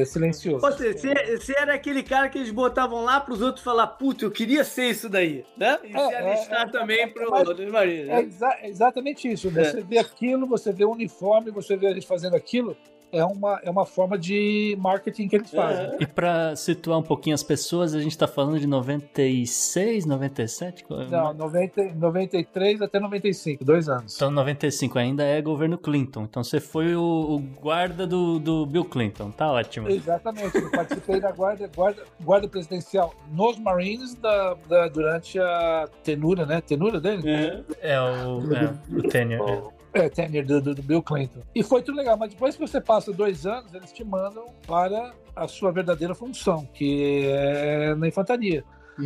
[0.00, 0.60] é silencioso.
[0.60, 4.64] Você, você era aquele cara que eles botavam lá pros outros falar, puta, eu queria
[4.64, 5.78] ser isso daí, né?
[5.84, 8.22] E É, se é, alistar é, também é, mas- dos Marines, É, né?
[8.22, 9.50] exa- é exatamente isso.
[9.50, 12.76] Você vê aquilo, você vê o uniforme, você vê eles fazendo aquilo.
[13.12, 15.96] É uma, é uma forma de marketing que eles fazem.
[16.00, 20.84] E pra situar um pouquinho as pessoas, a gente tá falando de 96, 97?
[21.08, 24.16] Não, 90, 93 até 95, dois anos.
[24.16, 26.24] Então 95 ainda é governo Clinton.
[26.24, 29.30] Então você foi o, o guarda do, do Bill Clinton.
[29.30, 29.88] Tá ótimo.
[29.88, 36.44] Exatamente, eu participei da guarda, guarda, guarda presidencial nos Marines da, da- durante a tenura,
[36.44, 36.60] né?
[36.60, 37.22] Tenura dele?
[37.30, 37.64] Aham.
[37.80, 39.62] É o, é, o tenure.
[39.96, 41.40] É, tenure do, do- do Bill Clinton.
[41.54, 45.12] E foi tudo legal, mas depois que você passa dois anos, eles te mandam para
[45.34, 48.64] a sua verdadeira função, que é na infantaria.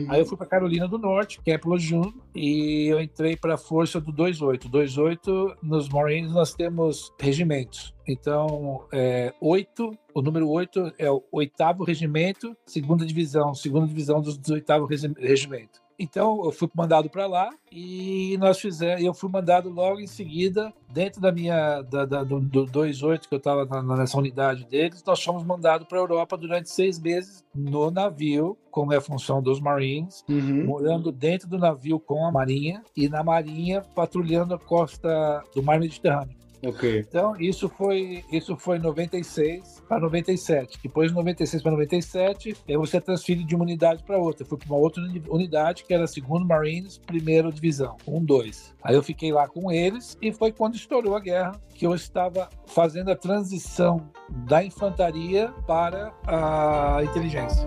[0.09, 4.01] Aí eu fui para Carolina do Norte, Camp Lejeune, e eu entrei para a força
[4.01, 4.69] do 28.
[4.71, 7.93] 28, nos Marines nós temos regimentos.
[8.07, 14.39] Então, é, 8, o número 8 é o oitavo regimento, segunda divisão, segunda divisão dos,
[14.39, 15.80] do oitavo regi- regimento.
[16.03, 20.73] Então, eu fui mandado para lá e nós fizemos, eu fui mandado logo em seguida,
[20.89, 25.23] dentro da minha, da, da- do, do 28 que eu estava nessa unidade deles, nós
[25.23, 29.61] fomos mandados para a Europa durante seis meses no navio, como é a função dos
[29.61, 30.65] Marines, Uhum.
[30.65, 35.79] morando dentro do navio com a Marinha e na Marinha patrulhando a costa do Mar
[35.79, 36.40] Mediterrâneo.
[36.65, 36.99] Ok.
[37.09, 40.79] Então, isso foi isso foi 96 para 97.
[40.83, 44.43] Depois de 96 para 97, aí você transfere de uma unidade para outra.
[44.45, 48.25] Eu fui para uma outra uni- unidade, que era a 2 Marines, primeira divisão, 1,
[48.25, 48.75] 2.
[48.83, 52.49] Aí eu fiquei lá com eles e foi quando estourou a guerra que eu estava
[52.67, 54.11] fazendo a transição
[54.47, 57.67] da infantaria para a inteligência.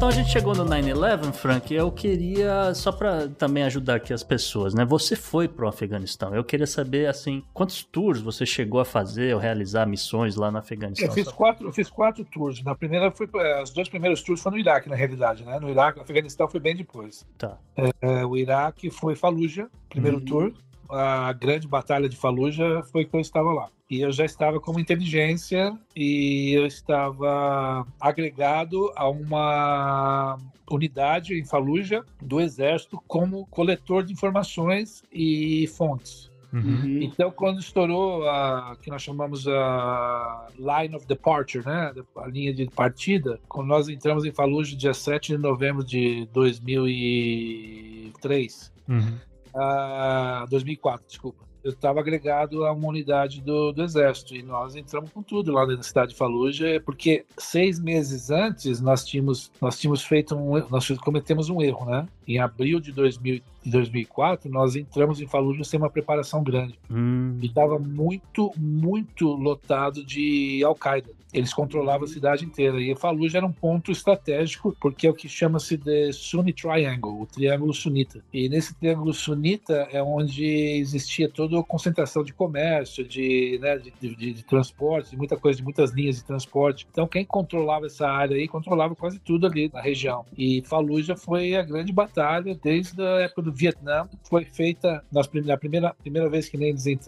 [0.00, 1.74] Então a gente chegou no 9-11, Frank.
[1.74, 4.82] Eu queria, só pra também ajudar aqui as pessoas, né?
[4.82, 6.34] Você foi pro Afeganistão.
[6.34, 10.56] Eu queria saber, assim, quantos tours você chegou a fazer ou realizar missões lá no
[10.56, 11.06] Afeganistão?
[11.06, 12.62] Eu fiz quatro, eu fiz quatro tours.
[12.64, 13.28] Na primeira foi
[13.60, 15.60] as dois primeiros tours foram no Iraque, na realidade, né?
[15.60, 17.26] No Iraque, no Afeganistão foi bem depois.
[17.36, 17.58] Tá.
[18.00, 20.24] É, o Iraque foi Fallujah, primeiro Uhum.
[20.24, 20.52] tour.
[20.92, 23.68] A grande batalha de Fallujah foi que eu estava lá.
[23.88, 30.38] E eu já estava como inteligência e eu estava agregado a uma
[30.70, 36.30] unidade em Fallujah do exército como coletor de informações e fontes.
[36.52, 37.00] Uhum.
[37.02, 42.66] Então, quando estourou a que nós chamamos a line of departure, né, a linha de
[42.66, 49.16] partida, quando nós entramos em Fallujah dia 7 de novembro de 2003, Uhum.
[49.54, 51.50] Ah, 2004, desculpa.
[51.62, 55.66] Eu estava agregado a uma unidade do, do exército e nós entramos com tudo lá
[55.66, 60.88] na cidade de Fallujah, porque seis meses antes nós tínhamos nós tínhamos feito um nós
[60.98, 62.08] cometemos um erro, né?
[62.26, 67.36] Em abril de 2000, de 2004 nós entramos em Fallujah sem uma preparação grande Hum.
[67.40, 71.10] e estava muito, muito lotado de Al-Qaeda.
[71.32, 72.80] Eles controlavam a cidade inteira.
[72.82, 77.24] E Fallujah era um ponto estratégico, porque é o que chama-se de Sunni Triangle, o
[77.24, 78.20] triângulo sunita.
[78.32, 83.92] E nesse triângulo sunita é onde existia toda a concentração de comércio, de, né, de,
[84.00, 86.84] de, de- de transporte, de muita coisa, de muitas linhas de transporte.
[86.90, 90.24] Então, quem controlava essa área aí, controlava quase tudo ali na região.
[90.36, 94.08] E Fallujah foi a grande batalha desde a época do Vietnã.
[94.28, 96.58] Foi feita, nós, na primeira, primeira vez que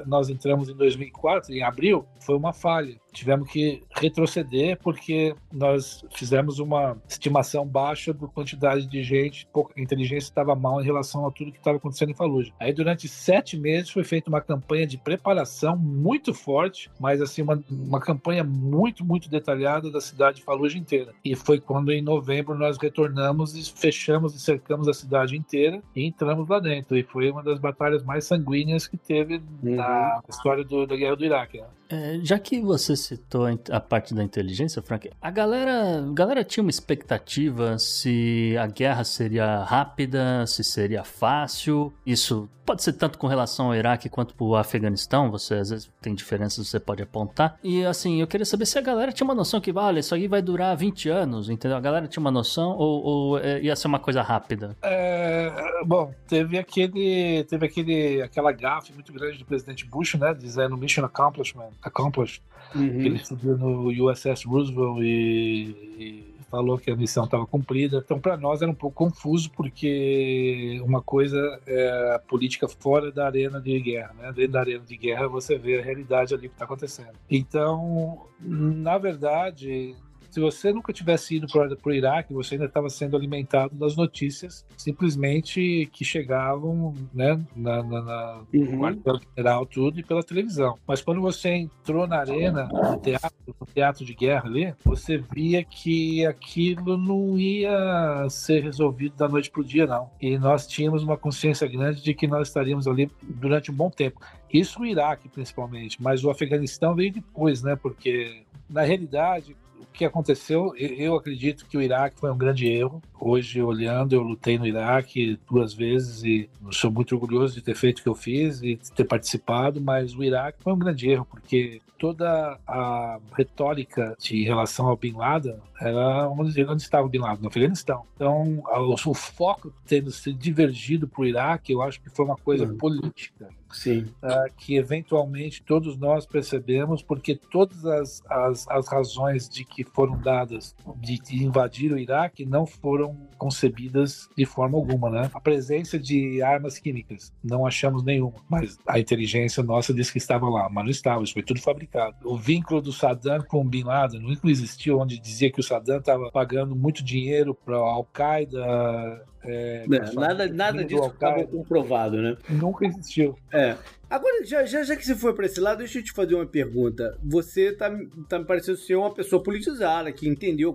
[0.07, 2.97] nós entramos em 2004, em abril, foi uma falha.
[3.13, 10.29] Tivemos que retroceder porque nós fizemos uma estimação baixa da quantidade de gente, pouca inteligência
[10.29, 12.55] estava mal em relação a tudo que estava acontecendo em Fallujah.
[12.59, 17.63] Aí durante sete meses foi feita uma campanha de preparação muito forte, mas assim uma,
[17.71, 21.13] uma campanha muito muito detalhada da cidade de Fallujah inteira.
[21.23, 26.07] E foi quando em novembro nós retornamos e fechamos e cercamos a cidade inteira e
[26.07, 26.97] entramos lá dentro.
[26.97, 31.25] E foi uma das batalhas mais sanguíneas que teve na história do- da guerra do
[31.25, 31.59] Iraque.
[31.59, 31.67] né?
[31.91, 36.65] É, já que você citou a parte da inteligência, Frank, a galera, a galera tinha
[36.65, 41.93] uma expectativa se a guerra seria rápida, se seria fácil.
[42.07, 45.31] Isso pode ser tanto com relação ao Iraque quanto pro Afeganistão.
[45.31, 47.59] Você às vezes tem diferenças, você pode apontar.
[47.63, 50.29] E assim, eu queria saber se a galera tinha uma noção que, olha, isso aí
[50.29, 51.77] vai durar 20 anos, entendeu?
[51.77, 54.77] A galera tinha uma noção ou, ou, é, ia ser uma coisa rápida?
[54.83, 55.51] É,
[55.85, 61.05] bom, teve aquele, teve aquele, aquela gafe muito grande do presidente Bush, né, dizendo Mission
[61.05, 67.47] Accomplishment, accomplished, que ele subiu no USS Roosevelt e, e falou que a missão estava
[67.47, 68.03] cumprida.
[68.05, 73.25] Então, para nós era um pouco confuso porque uma coisa é a política fora da
[73.25, 74.31] arena de guerra, né?
[74.35, 77.15] Dentro da arena de guerra você vê a realidade ali que está acontecendo.
[77.31, 79.97] Então, na verdade,
[80.33, 84.65] se você nunca tivesse ido para o Iraque, você ainda estava sendo alimentado das notícias
[84.79, 88.81] simplesmente que chegavam né, na, na, na Uhum.
[88.81, 90.79] quartel-general, tudo, e pela televisão.
[90.87, 95.63] Mas quando você entrou na arena, no teatro, no teatro de guerra ali, você via
[95.63, 100.11] que aquilo não ia ser resolvido da noite para o dia, não.
[100.21, 104.21] E nós tínhamos uma consciência grande de que nós estaríamos ali durante um bom tempo.
[104.53, 107.77] Isso o Iraque, principalmente, mas o Afeganistão veio depois, né?
[107.77, 113.03] Porque, na realidade, o que aconteceu, eu- acredito que o Iraque foi um grande erro.
[113.21, 117.99] Hoje, olhando, eu lutei no Iraque duas vezes e sou muito orgulhoso de ter feito
[118.01, 121.27] o que eu fiz e de ter participado, mas o Iraque foi um grande erro,
[121.31, 127.19] porque toda a retórica de relação ao Bin Laden era onde, onde estava o Bin
[127.19, 128.03] Laden, no Afeganistão.
[128.17, 132.37] Então, o, o foco tendo se divergido para o Iraque, eu acho que foi uma
[132.37, 132.77] coisa Uhum.
[132.77, 134.07] política Sim.
[134.23, 140.19] ah, que eventualmente todos nós percebemos, porque todas as, as, as razões de que foram
[140.19, 145.31] dadas de, de invadir o Iraque não foram concebidas de forma alguma, né?
[145.33, 150.49] A presença de armas químicas, não achamos nenhuma, mas a inteligência nossa disse que estava
[150.49, 152.17] lá, mas não estava, isso foi tudo fabricado.
[152.25, 155.99] O vínculo do Saddam com o Bin Laden nunca existiu, onde dizia que o Saddam
[155.99, 159.25] estava pagando muito dinheiro para a Al-Qaeda.
[159.45, 161.51] É, É, pra nada, família nada do disso estava Al-Qaeda.
[161.51, 162.37] comprovado, né?
[162.49, 163.37] Nunca existiu.
[163.53, 163.77] É.
[164.09, 166.47] Agora, já, já, já que você foi para esse lado, deixa eu te fazer uma
[166.47, 167.17] pergunta.
[167.25, 167.91] Você tá,
[168.29, 170.71] tá me parecendo ser uma pessoa politizada, que entendeu.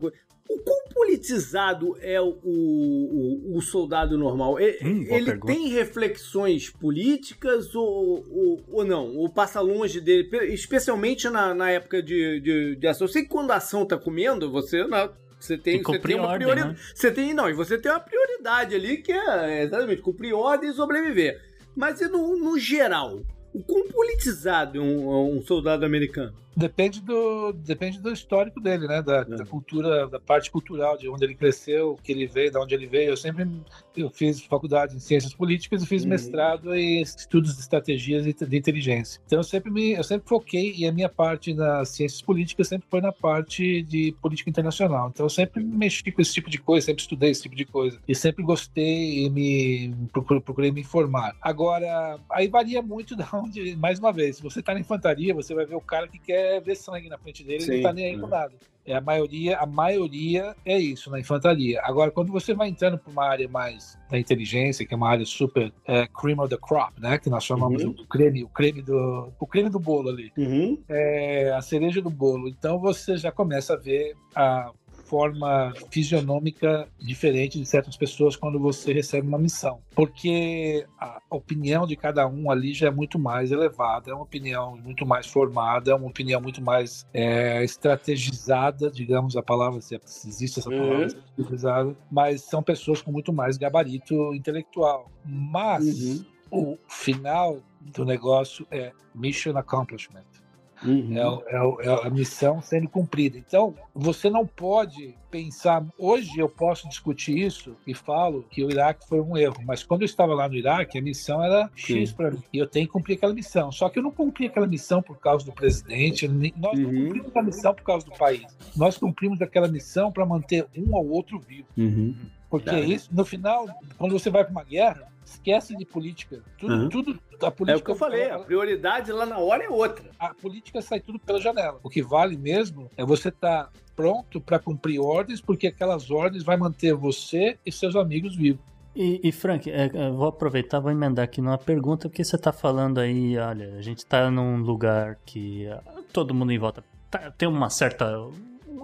[0.50, 4.54] O quão politizado é o, o, o soldado normal?
[4.56, 5.46] Hum, ele pergunta.
[5.54, 9.14] tem reflexões políticas ou, ou, ou não?
[9.16, 10.24] Ou passa longe dele?
[10.24, 13.06] Pe- Especialmente na, na época de, de, de ação.
[13.08, 14.86] Eu sei que quando a ação tá comendo, você.
[14.88, 16.70] Não, você tem, você tem uma prioridade.
[16.70, 16.76] né?
[16.94, 20.74] Você tem, não, e você tem uma prioridade ali que é exatamente cumprir ordem e
[20.74, 21.42] sobreviver.
[21.76, 23.22] Mas e no, no geral?
[23.54, 26.34] O quão politizado é um, é um soldado americano?
[26.58, 29.02] Depende do, depende do histórico dele, né?
[29.02, 29.26] Da, É.
[29.26, 32.88] da cultura, da parte cultural, de onde ele cresceu, que ele veio, de onde ele
[32.88, 33.12] veio.
[33.12, 33.48] Eu sempre
[33.96, 36.10] eu fiz faculdade em ciências políticas e fiz Uhum.
[36.10, 39.22] mestrado em estudos de estratégias e de inteligência.
[39.26, 42.88] Então eu sempre me, eu sempre foquei e a minha parte nas ciências políticas sempre
[42.90, 45.10] foi na parte de política internacional.
[45.14, 48.00] Então eu sempre mexi com esse tipo de coisa, sempre estudei esse tipo de coisa
[48.08, 51.36] e sempre gostei e me procurei, procurei me informar.
[51.42, 55.54] Agora aí varia muito da onde, mais uma vez, se você está na infantaria, você
[55.54, 57.74] vai ver o cara que quer quer ver sangue na frente dele, Sim.
[57.74, 58.54] ele não tá nem aí com nada.
[58.86, 61.82] É a maioria, a maioria é isso na infantaria.
[61.84, 65.26] Agora, quando você vai entrando para uma área mais da inteligência, que é uma área
[65.26, 67.18] super é, cream of the crop, né?
[67.18, 67.92] Que nós chamamos uhum.
[67.92, 70.82] o creme, o creme do, o creme do bolo ali, uhum.
[70.88, 72.48] é a cereja do bolo.
[72.48, 74.72] Então você já começa a ver a
[75.08, 79.80] forma fisionômica diferente de certas pessoas quando você recebe uma missão.
[79.96, 84.78] Porque a opinião de cada um ali já é muito mais elevada, é uma opinião
[84.78, 89.96] muito mais formada, é uma opinião muito mais é, estrategizada, digamos a palavra, se
[90.28, 91.06] existe essa palavra, uhum.
[91.06, 95.10] estrategizada, mas são pessoas com muito mais gabarito intelectual.
[95.26, 96.26] Mas uhum.
[96.52, 100.37] o final do negócio é mission accomplishment.
[100.84, 101.18] Uhum.
[101.18, 103.38] É, é, é, a missão sendo cumprida.
[103.38, 105.86] Então, você não pode pensar.
[105.98, 110.02] Hoje eu posso discutir isso e falo que o Iraque foi um erro, mas quando
[110.02, 112.42] eu estava lá no Iraque, a missão era X para mim.
[112.54, 113.72] E eu tenho que cumprir aquela missão.
[113.72, 116.84] Só que eu não cumpri aquela missão por causa do presidente, nós uhum.
[116.84, 118.46] não cumprimos a missão por causa do país.
[118.76, 121.68] Nós cumprimos aquela missão para manter um ou outro vivo.
[121.78, 122.16] Uhum.
[122.50, 126.42] Porque isso, no final, quando você vai para uma guerra, esquece de política.
[126.58, 126.90] Tudo, uhum.
[126.90, 127.80] tudo a política.
[127.80, 130.10] É o que eu falei, a prioridade lá na hora é outra.
[130.18, 131.80] A política sai tudo pela janela.
[131.84, 136.44] O que vale mesmo é você estar tá pronto para cumprir ordens, porque aquelas ordens
[136.44, 138.62] vai manter você e seus amigos vivos.
[138.96, 143.00] E, e Frank, é, vou aproveitar, vou emendar aqui numa pergunta, porque você está falando
[143.00, 147.48] aí, olha, a gente está num lugar que ah, todo mundo em volta tá, tem
[147.48, 148.08] uma certa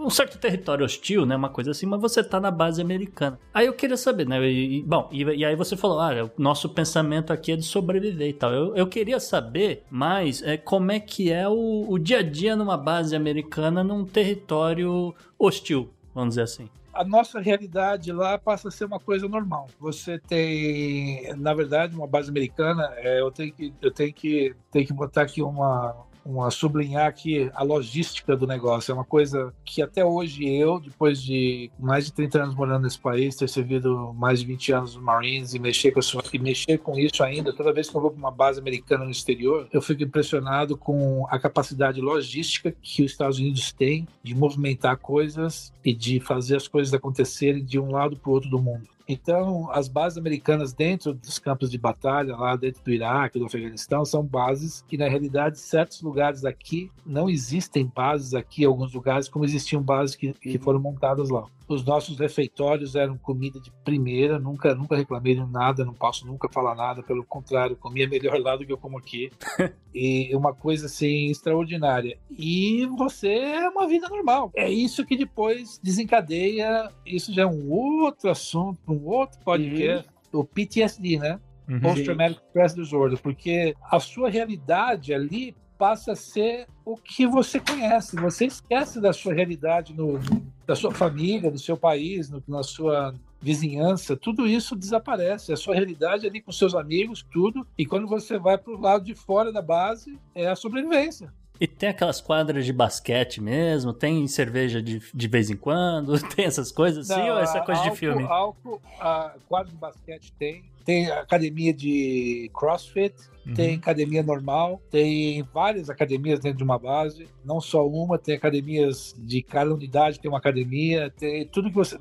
[0.04, 1.36] um certo território hostil, né?
[1.36, 3.40] Uma coisa assim, mas você tá na base americana.
[3.54, 4.44] Aí eu queria saber, né?
[4.46, 8.30] E, bom, e, e, aí você falou, ah, o nosso pensamento aqui é de sobreviver
[8.30, 8.52] e tal.
[8.52, 12.56] Eu, eu queria saber mais é, como é que é o, o dia a dia
[12.56, 18.72] numa base americana num território hostil, vamos dizer assim a nossa realidade lá passa a
[18.72, 19.68] ser uma coisa normal.
[19.80, 22.94] Você tem, na verdade, uma base americana.
[22.98, 27.50] É, eu tenho que, eu tenho que, tenho que botar aqui uma, uma sublinhar aqui
[27.54, 28.92] a logística do negócio.
[28.92, 33.00] É uma coisa que até hoje eu, depois de mais de 30 anos morando nesse
[33.00, 36.78] país, ter servido mais de 20 anos nos Marines e mexer com isso, e mexer
[36.78, 39.82] com isso ainda, toda vez que eu vou para uma base americana no exterior, eu
[39.82, 45.94] fico impressionado com a capacidade logística que os Estados Unidos têm de movimentar coisas e
[45.94, 48.93] de fazer as coisas acontecerem de um lado para o outro do mundo.
[49.08, 54.06] Então, as bases americanas dentro dos campos de batalha, lá dentro do Iraque, do Afeganistão,
[54.06, 59.44] são bases que, na realidade, certos lugares aqui não existem bases aqui, alguns lugares, como
[59.44, 61.46] existiam bases que, que foram montadas lá.
[61.68, 66.50] Os nossos refeitórios eram comida de primeira, nunca, nunca reclamei de nada, não posso nunca
[66.50, 69.32] falar nada, pelo contrário, comia melhor lá do que eu como aqui.
[69.94, 72.18] e uma coisa assim extraordinária.
[72.30, 74.52] E você é uma vida normal.
[74.56, 80.42] É isso que depois desencadeia, isso já é um outro assunto, um outro podcast, uhum.
[80.42, 81.40] o PTSD, né?
[81.68, 81.80] Uhum.
[81.80, 88.16] Post-Traumatic Stress Disorder, porque a sua realidade ali passa a ser o que você conhece.
[88.16, 90.18] Você esquece da sua realidade, no,
[90.66, 95.52] da sua família, do seu país, no, na sua vizinhança, tudo isso desaparece.
[95.52, 97.68] A sua realidade ali com seus amigos, tudo.
[97.78, 101.34] E quando você vai para o lado de fora da base, é a sobrevivência.
[101.60, 103.92] E tem aquelas quadras de basquete mesmo?
[103.92, 106.18] Tem cerveja de, de vez em quando?
[106.34, 107.22] Tem essas coisas assim?
[107.22, 108.24] Não, ou essa coisa álcool, de filme?
[108.24, 110.64] Álcool, a quadra de basquete tem.
[110.84, 113.14] Tem academia de crossfit,
[113.46, 113.54] Uhum.
[113.54, 119.14] Tem academia normal, tem várias academias dentro de uma base, não só uma, tem academias
[119.18, 121.98] de cada unidade, tem uma academia, tem tudo que você.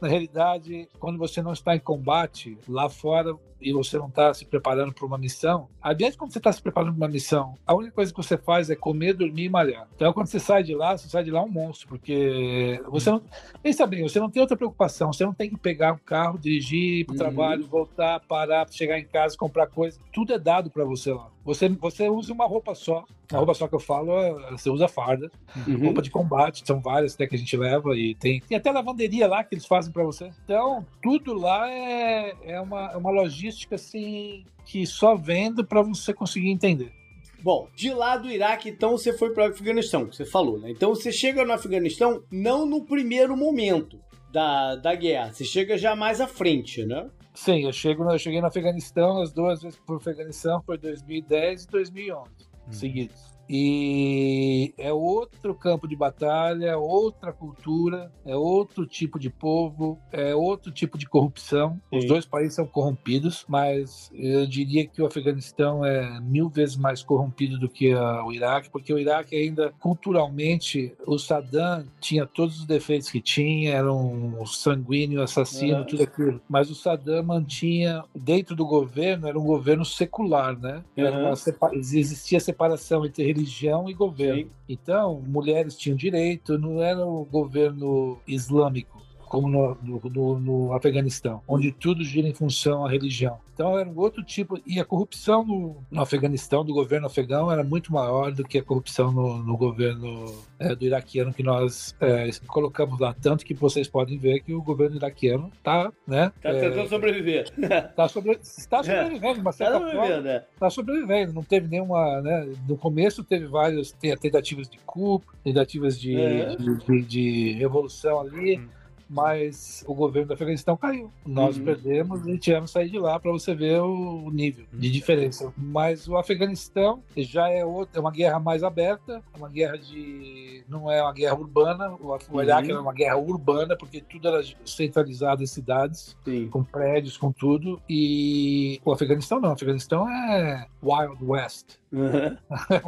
[0.00, 3.34] Na realidade, quando você não está em combate lá fora
[3.66, 6.92] e você não está se preparando para uma missão, aliás, quando você está se preparando
[6.92, 9.88] para uma missão, a única coisa que você faz é comer, dormir e malhar.
[9.96, 13.20] Então, quando você sai de lá, você sai de lá um monstro, porque você não.
[13.62, 17.04] Pensa bem, você não tem outra preocupação, você não tem que pegar um carro, dirigir
[17.06, 17.18] para o uhum.
[17.18, 19.98] trabalho, voltar, parar, chegar em casa, comprar coisa.
[20.12, 21.28] Tudo é dado para você lá.
[21.46, 23.04] Você, você usa uma roupa só.
[23.32, 25.30] A roupa só que eu falo, é, você usa farda.
[25.66, 25.84] Uhum.
[25.84, 27.96] Roupa de combate, são várias até que a gente leva.
[27.96, 30.32] E tem, tem até lavanderia lá que eles fazem para você.
[30.44, 36.12] Então, tudo lá é, é uma, é uma logística assim que só vendo para você
[36.12, 36.92] conseguir entender.
[37.40, 40.70] Bom, de lá do Iraque, então você foi para o Afeganistão, que você falou, né?
[40.72, 44.00] Então você chega no Afeganistão não no primeiro momento
[44.32, 47.08] da, da guerra, você chega já mais à frente, né?
[47.36, 51.68] Sim, eu, chego, eu cheguei no Afeganistão, as duas vezes o Afeganistão foi 2010 e
[51.68, 52.72] 2011, hum.
[52.72, 53.35] seguidos.
[53.48, 60.72] E é outro campo de batalha, outra cultura, é outro tipo de povo, é outro
[60.72, 61.80] tipo de corrupção.
[61.90, 61.98] Sim.
[61.98, 67.02] Os dois países são corrompidos, mas eu diria que o Afeganistão é mil vezes mais
[67.02, 72.66] corrompido do que o Iraque, porque o Iraque ainda culturalmente, o Saddam tinha todos os
[72.66, 75.84] defeitos que tinha, era um sanguíneo, assassino, é.
[75.84, 76.40] tudo aquilo.
[76.48, 80.82] Mas o Saddam mantinha dentro do governo, era um governo secular, né?
[80.96, 81.32] Uma,
[81.72, 84.42] existia separação entre religião e governo.
[84.44, 84.50] Sim.
[84.68, 88.95] Então, mulheres tinham direito, não era o governo islâmico
[89.28, 93.38] como no, no, no, Afeganistão, onde tudo gira em função da religião.
[93.52, 97.64] Então era um outro tipo, e a corrupção no, no Afeganistão, do governo afegão, era
[97.64, 102.28] muito maior do que a corrupção no, no governo é, do iraquiano que nós é,
[102.46, 103.14] colocamos lá.
[103.20, 106.30] Tanto que vocês podem ver que o governo iraquiano está, né?
[106.36, 107.50] Está é, tentando sobreviver.
[107.96, 110.44] Tá sobre, está sobrevivendo, mas está sobrevivendo, é.
[110.52, 111.32] Está sobrevivendo.
[111.32, 112.52] Não teve nenhuma, né?
[112.68, 116.56] No começo teve várias tentativas de coup, tentativas de, é.
[116.56, 118.58] de, de, de, revolução ali.
[118.58, 118.75] Hum
[119.08, 121.10] mas o governo do Afeganistão caiu.
[121.24, 121.64] Nós uhum.
[121.64, 125.52] perdemos e tivemos que sair de lá para você ver o nível de diferença.
[125.56, 130.64] Mas o Afeganistão já é, outra, é uma guerra mais aberta, é uma guerra de.
[130.68, 131.90] não é uma guerra urbana.
[132.00, 132.74] O, o Iraque uhum.
[132.74, 136.48] era uma guerra urbana, porque tudo era centralizado em cidades, Sim.
[136.48, 137.80] com prédios, com tudo.
[137.88, 139.50] E o Afeganistão não.
[139.50, 141.76] O Afeganistão é Wild West.
[141.96, 142.36] Uhum.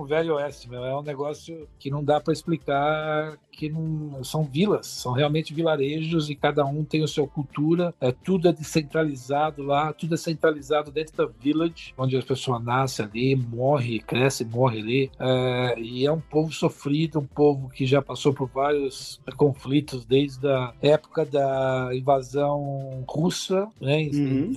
[0.02, 4.44] o Velho Oeste, meu, é um negócio que não dá para explicar, que não são
[4.44, 9.62] vilas, são realmente vilarejos e cada um tem a sua cultura, é tudo é descentralizado
[9.62, 14.78] lá, tudo é centralizado dentro da village, onde as pessoas nascem ali, morre, cresce, morre
[14.78, 20.04] ali, é, e é um povo sofrido, um povo que já passou por vários conflitos
[20.04, 24.08] desde a época da invasão russa, né?
[24.12, 24.54] Uhum.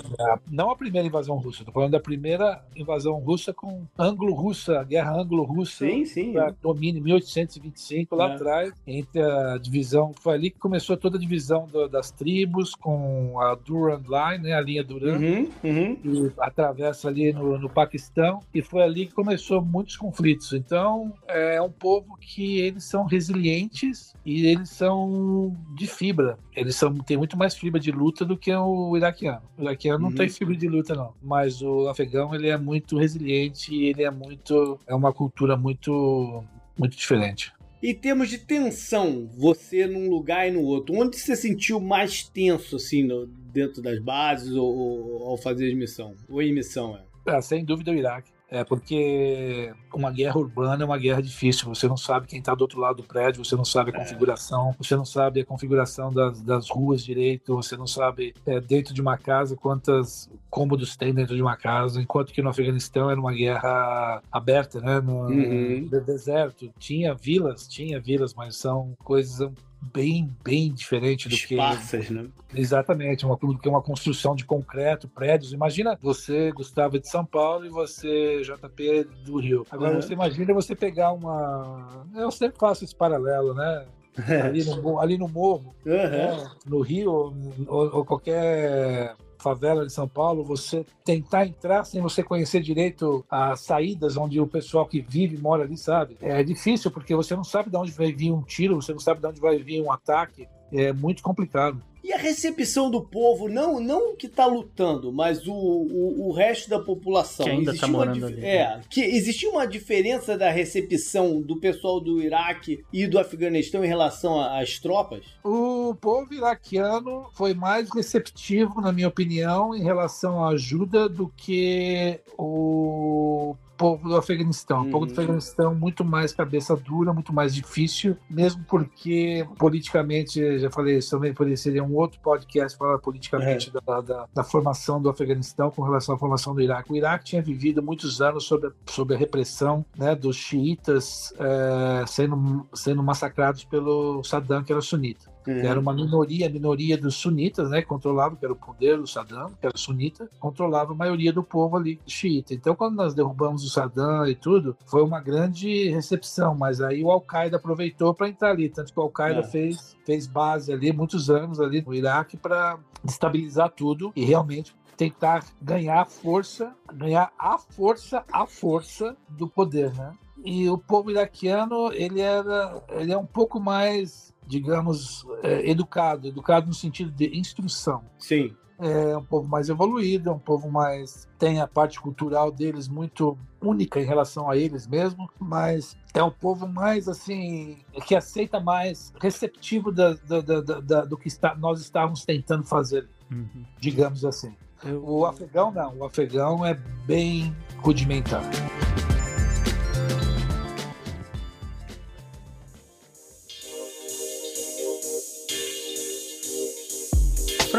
[0.50, 4.84] Não a primeira invasão russa, estou falando da primeira invasão russa com ângulo anglo-russa, a
[4.84, 6.34] guerra anglo-russa, sim, sim.
[6.62, 8.36] domínio em 1825, lá é.
[8.36, 13.40] atrás, entre a divisão, foi ali que começou toda a divisão do, das tribos, com
[13.40, 15.96] a Durand Line, né, a linha Durand, uhum, uhum.
[15.96, 20.54] que atravessa ali no, no Paquistão, e foi ali que começou muitos conflitos.
[20.54, 26.38] Então, é um povo que eles são resilientes e eles são de fibra.
[26.56, 29.42] Eles são, têm muito mais fibra de luta do que o iraquiano.
[29.58, 30.10] O iraquiano uhum.
[30.10, 31.14] não tem fibra de luta, não.
[31.22, 34.80] Mas o afegão, ele é muito resiliente e ele é muito.
[34.88, 36.44] É uma cultura muito,
[36.78, 37.54] muito diferente.
[37.84, 42.76] Em termos de tensão, você num lugar e no outro, onde você sentiu mais tenso,
[42.76, 46.16] assim, no, dentro das bases ou, ou, ao fazer a missão?
[46.30, 46.96] Ou em missão,
[47.26, 47.36] é?
[47.38, 48.32] é sem dúvida o Iraque.
[48.54, 51.70] É porque uma guerra urbana é uma guerra difícil.
[51.70, 53.98] Você não sabe quem está do outro lado do prédio, você não sabe a é.
[53.98, 58.94] configuração, você não sabe a configuração das, das ruas direito, você não sabe é, dentro
[58.94, 62.02] de uma casa quantos cômodos tem dentro de uma casa.
[62.02, 65.00] Enquanto que no Afeganistão era uma guerra aberta, né?
[65.00, 65.90] No, uhum.
[66.06, 66.70] deserto.
[66.78, 69.50] Tinha vilas, tinha vilas, mas são coisas
[69.82, 72.14] bem, bem diferente do Espaças, que.
[72.14, 72.28] né?
[72.54, 75.54] Exatamente, uma, que é uma construção de concreto, prédios.
[75.54, 79.66] Imagina você, Gustavo, de São Paulo e você, JP, do Rio.
[79.72, 80.02] Agora uhum.
[80.02, 82.06] você imagina você pegar uma.
[82.14, 83.86] Eu sempre faço esse paralelo, né?
[84.44, 85.94] ali, no, ali no morro, uhum.
[85.94, 86.52] né?
[86.66, 87.34] no Rio,
[87.68, 93.62] ou, ou qualquer favela de São Paulo, você tentar entrar sem você conhecer direito as
[93.62, 96.18] saídas onde o pessoal que vive mora ali, sabe?
[96.22, 99.22] É difícil porque você não sabe de onde vai vir um tiro, você não sabe
[99.22, 100.48] de onde vai vir um ataque.
[100.72, 101.82] É muito complicado.
[102.04, 106.70] E a recepção do povo, não não que está lutando, mas o, o, o, resto
[106.70, 107.46] da população.
[107.46, 108.44] Que ainda está morando ali.
[108.44, 113.88] É, que existiu uma diferença da recepção do pessoal do Iraque e do Afeganistão em
[113.88, 115.24] relação às tropas?
[115.44, 122.20] O povo iraquiano foi mais receptivo, na minha opinião, em relação à ajuda do que
[122.38, 124.82] o povo do Afeganistão.
[124.82, 124.88] Uhum.
[124.88, 125.18] O povo do uhum.
[125.18, 131.34] Afeganistão muito mais cabeça dura, muito mais difícil, mesmo porque politicamente, já falei isso também,
[131.56, 133.82] seria um outro podcast falar politicamente é.
[133.82, 136.92] da, da, da, formação do Afeganistão com relação à formação do Iraque.
[136.92, 142.06] O Iraque tinha vivido muitos anos sob a, sob a repressão né, dos xiitas é,
[142.06, 145.31] sendo, sendo massacrados pelo Saddam, que era sunita.
[145.48, 145.54] Uhum.
[145.54, 147.82] Era uma minoria, a minoria dos sunitas, né?
[147.82, 151.78] Controlava, que era o poder do Saddam, que era sunita, controlava a maioria do povo
[151.78, 152.54] ali xiita.
[152.54, 156.56] Então, quando nós derrubamos o Saddam e tudo, foi uma grande recepção.
[156.56, 158.70] Mas aí o Al-Qaeda aproveitou para entrar ali.
[158.70, 159.44] Tanto que o Al-Qaeda é.
[159.44, 165.44] fez, fez base ali, muitos anos ali no Iraque, para estabilizar tudo e realmente tentar
[165.60, 170.14] ganhar força, ganhar a força, a força do poder, né?
[170.44, 176.68] E o povo iraquiano, ele era, ele é um pouco mais digamos, é, educado, educado
[176.68, 178.04] no sentido de instrução.
[178.20, 178.54] Sim.
[178.78, 181.30] É um povo mais evoluído, é um povo mais.
[181.38, 186.32] tem a parte cultural deles muito única em relação a eles mesmo, mas é um
[186.32, 187.78] povo mais assim
[188.08, 193.08] que aceita mais receptivo da, da, da, da do que está, nós estávamos tentando fazer,
[193.32, 193.64] uhum.
[193.80, 194.54] digamos assim.
[194.84, 195.08] Eu...
[195.08, 196.74] O afegão não, o afegão é
[197.06, 198.42] bem rudimentar.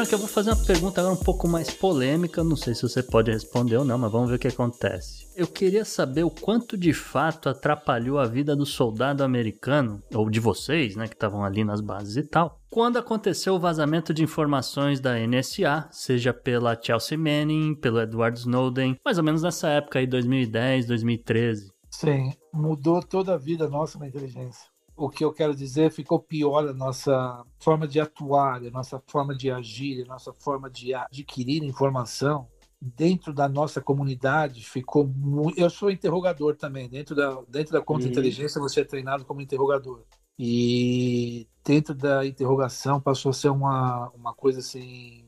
[0.02, 2.42] Frank, eu vou fazer uma pergunta agora um pouco mais polêmica.
[2.42, 5.28] Não sei se você pode responder ou não, mas vamos ver o que acontece.
[5.36, 10.40] Eu queria saber o quanto de fato atrapalhou a vida do soldado americano, ou de
[10.40, 14.98] vocês, né, que estavam ali nas bases e tal, quando aconteceu o vazamento de informações
[14.98, 20.06] da NSA, seja pela Chelsea Manning, pelo Edward Snowden, mais ou menos nessa época aí,
[20.06, 21.70] 2010, 2013.
[21.90, 24.71] Sim, mudou toda a vida nossa na inteligência
[25.06, 29.34] o que eu quero dizer, ficou pior a nossa forma de atuar, a nossa forma
[29.34, 32.48] de agir, a nossa forma de adquirir informação
[32.80, 35.58] dentro da nossa comunidade ficou muito.
[35.58, 36.88] Eu sou interrogador também.
[36.88, 38.68] Dentro da, dentro da contra-inteligência, uhum.
[38.68, 40.02] você é treinado como interrogador.
[40.36, 45.21] E dentro da interrogação passou a ser uma, uma coisa assim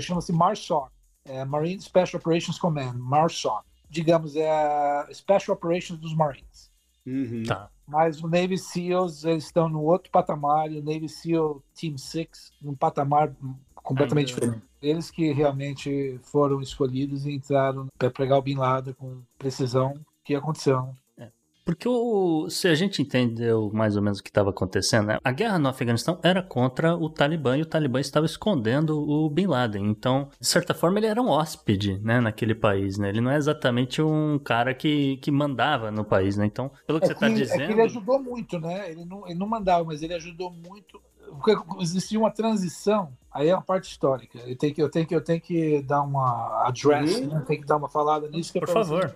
[0.00, 0.88] chama-se MARSOC,
[1.24, 3.66] é Marine Special Operations Command, MARSOC.
[3.90, 6.70] Digamos, é a Special Operations dos Marines.
[7.06, 7.42] Uhum.
[7.42, 7.70] Tá.
[7.86, 12.28] Mas o Navy SEALs eles estão no outro patamar, e o Navy SEAL Team 6
[12.60, 13.34] num patamar
[13.74, 14.67] completamente diferente.
[14.80, 20.34] Eles que realmente foram escolhidos e entraram para pregar o Bin Laden com precisão que
[20.34, 20.94] aconteceu.
[21.16, 21.30] É.
[21.64, 25.18] Porque o, se a gente entendeu mais ou menos o que estava acontecendo, né?
[25.22, 29.46] a guerra no Afeganistão era contra o Talibã e o Talibã estava escondendo o Bin
[29.46, 29.84] Laden.
[29.84, 32.98] Então, de certa forma, ele era um hóspede né, naquele país.
[32.98, 33.08] Né?
[33.08, 36.36] Ele não é exatamente um cara que, que mandava no país.
[36.36, 36.46] Né?
[36.46, 37.62] Então, pelo que é você está dizendo.
[37.62, 38.90] É que ele ajudou muito, né?
[38.90, 41.00] Ele não, ele não mandava, mas ele ajudou muito.
[41.80, 44.38] Existia uma transição Aí é uma parte histórica.
[44.46, 47.42] Eu tenho que, eu tenho que, eu tenho que dar uma address, né?
[47.46, 49.12] tem que dar uma falada nisso que é Por favor.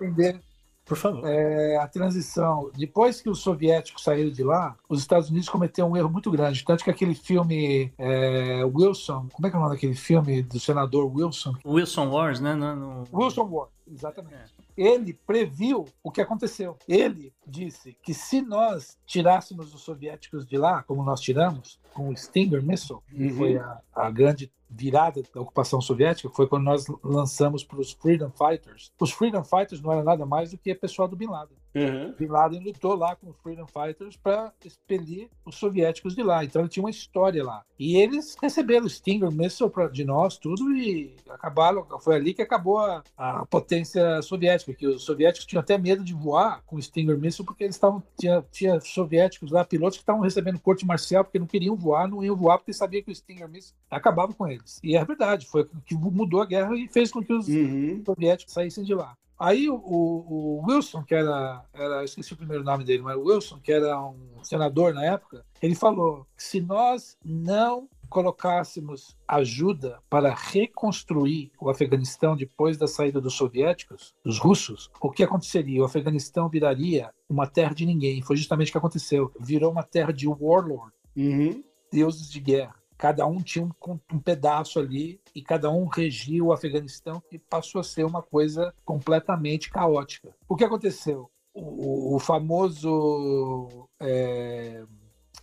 [0.85, 1.27] por favor.
[1.27, 2.71] É, a transição.
[2.73, 6.63] Depois que os soviéticos saíram de lá, os Estados Unidos cometeram um erro muito grande.
[6.63, 10.59] Tanto que aquele filme é, Wilson, como é que é o nome daquele filme do
[10.59, 11.55] senador Wilson?
[11.65, 12.55] Wilson Wars, né?
[12.55, 13.03] No...
[13.11, 14.53] Wilson Wars, exatamente.
[14.77, 16.77] É ele previu o que aconteceu.
[16.87, 22.17] Ele disse que se nós tirássemos os soviéticos de lá, como nós tiramos, com o
[22.17, 23.37] Stinger Missile, que uhum.
[23.37, 28.31] foi a, a grande virada da ocupação soviética foi quando nós lançamos para os Freedom
[28.31, 28.91] Fighters.
[28.99, 31.57] Os Freedom Fighters não eram nada mais do que pessoal do Bin Laden.
[31.75, 32.13] Uhum.
[32.17, 36.43] Bin Laden lutou lá com os Freedom Fighters para expelir os soviéticos de lá.
[36.43, 37.63] Então ele tinha uma história lá.
[37.79, 41.85] E eles receberam o Stinger Missile de nós, tudo, e acabaram.
[41.99, 46.13] Foi ali que acabou a, a potência soviética, que os soviéticos tinham até medo de
[46.13, 48.03] voar com o Stinger Missile, porque eles estavam.
[48.17, 52.23] Tinha, tinha soviéticos lá, pilotos que estavam recebendo corte marcial porque não queriam voar, não
[52.23, 54.79] iam voar porque sabiam que o Stinger Missile acabava com eles.
[54.83, 58.03] E é verdade, foi o que mudou a guerra e fez com que os uhum.
[58.05, 59.17] soviéticos saíssem de lá.
[59.43, 63.59] Aí o, o, Wilson, que era, era, esqueci o primeiro nome dele, mas o Wilson,
[63.59, 71.51] que era um senador na época, ele falou: se nós não colocássemos ajuda para reconstruir
[71.59, 75.81] o Afeganistão depois da saída dos soviéticos, dos russos, o que aconteceria?
[75.81, 78.21] O Afeganistão viraria uma terra de ninguém.
[78.21, 79.29] Foi justamente o que aconteceu.
[79.41, 81.61] Virou uma terra de warlord, Uhum.
[81.91, 82.75] deuses de guerra.
[82.97, 87.81] Cada um tinha um, um pedaço ali e cada um regia o Afeganistão e passou
[87.81, 90.35] a ser uma coisa completamente caótica.
[90.47, 91.29] O que aconteceu?
[91.53, 93.87] O, o famoso.
[93.99, 94.83] é,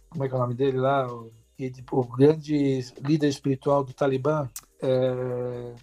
[0.09, 1.07] como é que é o nome dele lá?
[1.13, 4.49] O, tipo, o grande líder espiritual do Talibã.
[4.83, 5.75] é,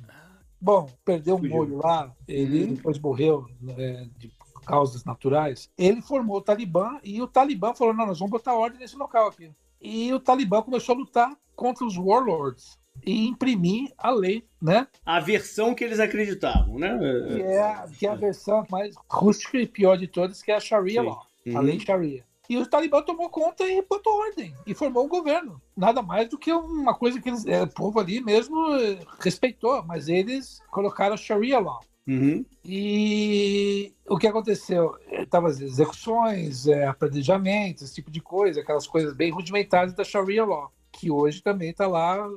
[0.60, 1.56] bom, perdeu um Fugiu.
[1.58, 2.74] olho lá, ele Uhum.
[2.74, 4.32] depois morreu né, de
[4.66, 5.70] causas naturais.
[5.78, 9.28] Ele formou o Talibã e o Talibã falou: não, nós vamos botar ordem nesse local
[9.28, 9.52] aqui.
[9.80, 14.88] E o Talibã começou a lutar contra os warlords e imprimir a lei, né?
[15.06, 16.98] A versão que eles acreditavam, né?
[17.28, 20.56] Que é, a- que é a versão mais rústica e pior de todas, que é
[20.56, 21.08] a Sharia Sim.
[21.08, 21.62] Law, a Uhum.
[21.62, 22.24] lei Sharia.
[22.50, 25.62] E o Talibã tomou conta e botou ordem e formou um governo.
[25.76, 29.84] Nada mais do que uma coisa que eles, é, o povo ali mesmo eh, respeitou,
[29.84, 31.82] mas eles colocaram a Sharia Law.
[32.08, 32.46] Uhum.
[32.64, 34.96] E o que aconteceu?
[35.12, 40.46] Estavam as execuções, é, apredejamentos, esse tipo de coisa, aquelas coisas bem rudimentares da Sharia
[40.46, 42.28] Law, que hoje também está lá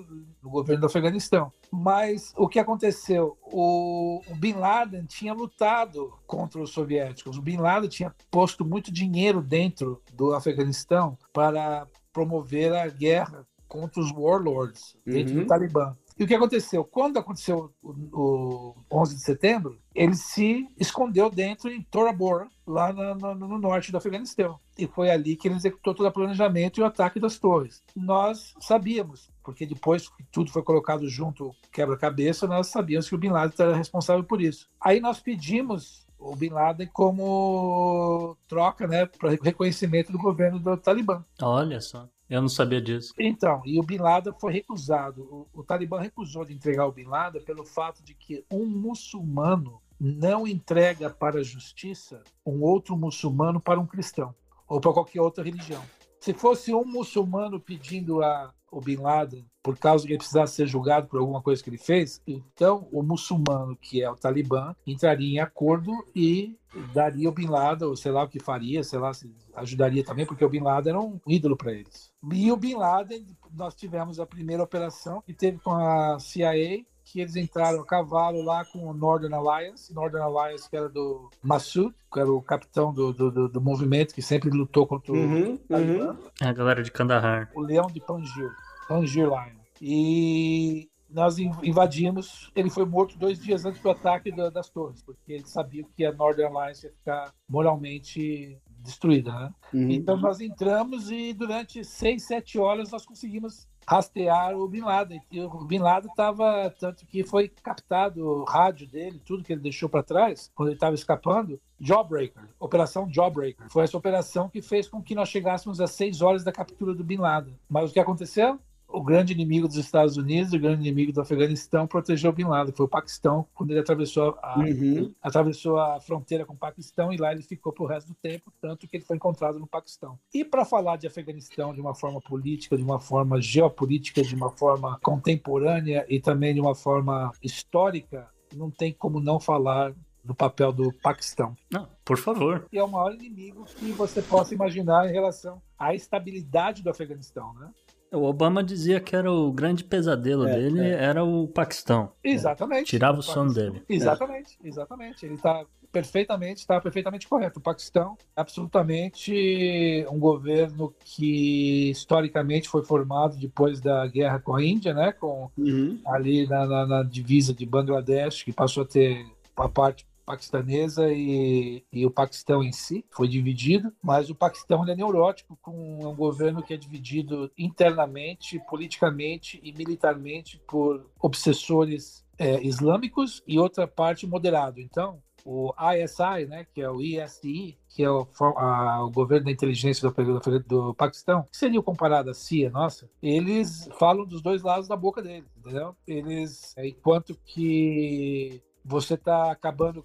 [0.43, 1.51] no governo do Afeganistão.
[1.73, 3.39] Mas o que aconteceu?
[3.43, 7.39] O, o Bin Laden tinha lutado contra os soviéticos.
[7.39, 14.01] O Bin Laden tinha posto muito dinheiro dentro do Afeganistão para promover a guerra contra
[14.01, 15.41] os warlords dentro Uhum.
[15.43, 15.97] do Talibã.
[16.21, 16.85] E o que aconteceu?
[16.85, 22.93] Quando aconteceu o, o 11 de setembro, ele se escondeu dentro em Tora Bora, lá
[22.93, 24.61] na- na- no norte do Afeganistão.
[24.77, 27.83] E foi ali que ele executou todo o planejamento e o ataque das torres.
[27.97, 33.31] Nós sabíamos, porque depois que tudo foi colocado junto, quebra-cabeça, nós sabíamos que o Bin
[33.31, 34.69] Laden era responsável por isso.
[34.79, 41.25] Aí nós pedimos o Bin Laden como troca, né, para reconhecimento do governo do Talibã.
[41.41, 42.07] Olha só.
[42.31, 43.13] Eu não sabia disso.
[43.19, 45.23] Então, e o Bin Laden foi recusado.
[45.23, 49.83] O, o Talibã recusou de entregar o Bin Laden pelo fato de que um muçulmano
[49.99, 54.33] não entrega para a justiça um outro muçulmano para um cristão
[54.69, 55.83] ou para qualquer outra religião.
[56.21, 60.67] Se fosse um muçulmano pedindo a o Bin Laden por causa que ele precisasse ser
[60.67, 65.35] julgado por alguma coisa que ele fez, então o muçulmano, que é o Talibã, entraria
[65.35, 66.57] em acordo e
[66.95, 70.25] daria o Bin Laden, ou sei lá o que faria, sei lá, se ajudaria também,
[70.25, 72.11] porque o Bin Laden era um ídolo para eles.
[72.33, 77.21] E o Bin Laden, nós tivemos a primeira operação que teve com a CIA, que
[77.21, 81.95] eles entraram a cavalo lá com o Northern Alliance, Northern Alliance que era do Massoud,
[82.13, 85.59] que era o capitão do, do, do- do movimento, que sempre lutou contra o Uhum.
[85.71, 86.17] Uhum.
[86.41, 87.51] É a galera de Kandahar.
[87.55, 88.51] o Leão de Pangir,
[88.89, 89.61] Pangir Lion.
[89.81, 92.51] E nós in- invadimos.
[92.55, 96.05] Ele foi morto dois dias antes do ataque da- das torres, porque ele sabia que
[96.05, 99.51] a Northern Alliance ia ficar moralmente destruída, né?
[99.75, 99.91] Uhum.
[99.91, 105.21] Então nós entramos e durante seis, sete horas nós conseguimos rastrear o Bin Laden.
[105.33, 109.61] E o Bin Laden estava, tanto que foi captado o rádio dele, tudo que ele
[109.61, 113.69] deixou para trás, quando ele estava escapando, Jawbreaker, Operação Jawbreaker.
[113.69, 117.03] Foi essa operação que fez com que nós chegássemos às seis horas da captura do
[117.03, 117.59] Bin Laden.
[117.69, 118.61] Mas o que aconteceu?
[118.93, 122.75] O grande inimigo dos Estados Unidos, o grande inimigo do Afeganistão, protegeu o Bin Laden.
[122.75, 125.13] Foi o Paquistão, quando ele atravessou a, Uhum.
[125.23, 128.89] atravessou a fronteira com o Paquistão e lá ele ficou pro resto do tempo, tanto
[128.89, 130.19] que ele foi encontrado no Paquistão.
[130.35, 134.51] E para falar de Afeganistão de uma forma política, de uma forma geopolítica, de uma
[134.51, 140.73] forma contemporânea e também de uma forma histórica, não tem como não falar do papel
[140.73, 141.57] do Paquistão.
[141.71, 142.67] Não, por favor.
[142.73, 147.55] E é o maior inimigo que você possa imaginar em relação à estabilidade do Afeganistão,
[147.55, 147.71] né?
[148.13, 150.91] O Obama dizia que era o grande pesadelo É, dele, é.
[151.05, 152.11] era o Paquistão.
[152.25, 152.87] Exatamente.
[152.87, 153.83] Tirava o sono dele.
[153.89, 155.25] Exatamente, exatamente.
[155.25, 157.61] Ele está perfeitamente, está perfeitamente correto.
[157.61, 164.65] O Paquistão é absolutamente um governo que historicamente foi formado depois da guerra com a
[164.65, 165.13] Índia, né?
[165.13, 166.01] Com Uhum.
[166.07, 169.25] ali na, na- na divisa de Bangladesh, que passou a ter
[169.57, 174.95] a parte paquistanesa e, e o Paquistão em si foi dividido, mas o Paquistão é
[174.95, 175.73] neurótico com
[176.07, 183.87] um governo que é dividido internamente, politicamente e militarmente por obsessores é, islâmicos e outra
[183.89, 184.81] parte moderado.
[184.81, 188.27] Então, o ISI, né, que é o ISI, que é o,
[188.57, 193.11] a- o governo da inteligência do, do, do Paquistão, que seria comparado à CIA, nossa,
[193.23, 195.97] eles falam dos dois lados da boca deles, entendeu?
[196.07, 200.05] Eles, enquanto que você está acabando.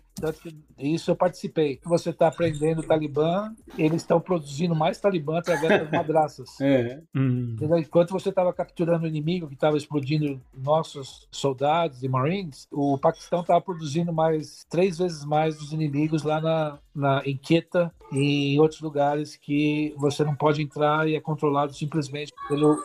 [0.78, 1.80] Isso eu participei.
[1.84, 6.60] Você está aprendendo o Talibã, eles estão produzindo mais Talibã através das madraças.
[6.62, 7.02] É.
[7.14, 7.56] Hum.
[7.78, 13.42] Enquanto você estava capturando o inimigo que estava explodindo nossos soldados e marines, o Paquistão
[13.42, 18.60] estava produzindo mais três vezes mais dos inimigos lá na, na em Quetta e em
[18.60, 22.78] outros lugares que você não pode entrar e é controlado simplesmente pelo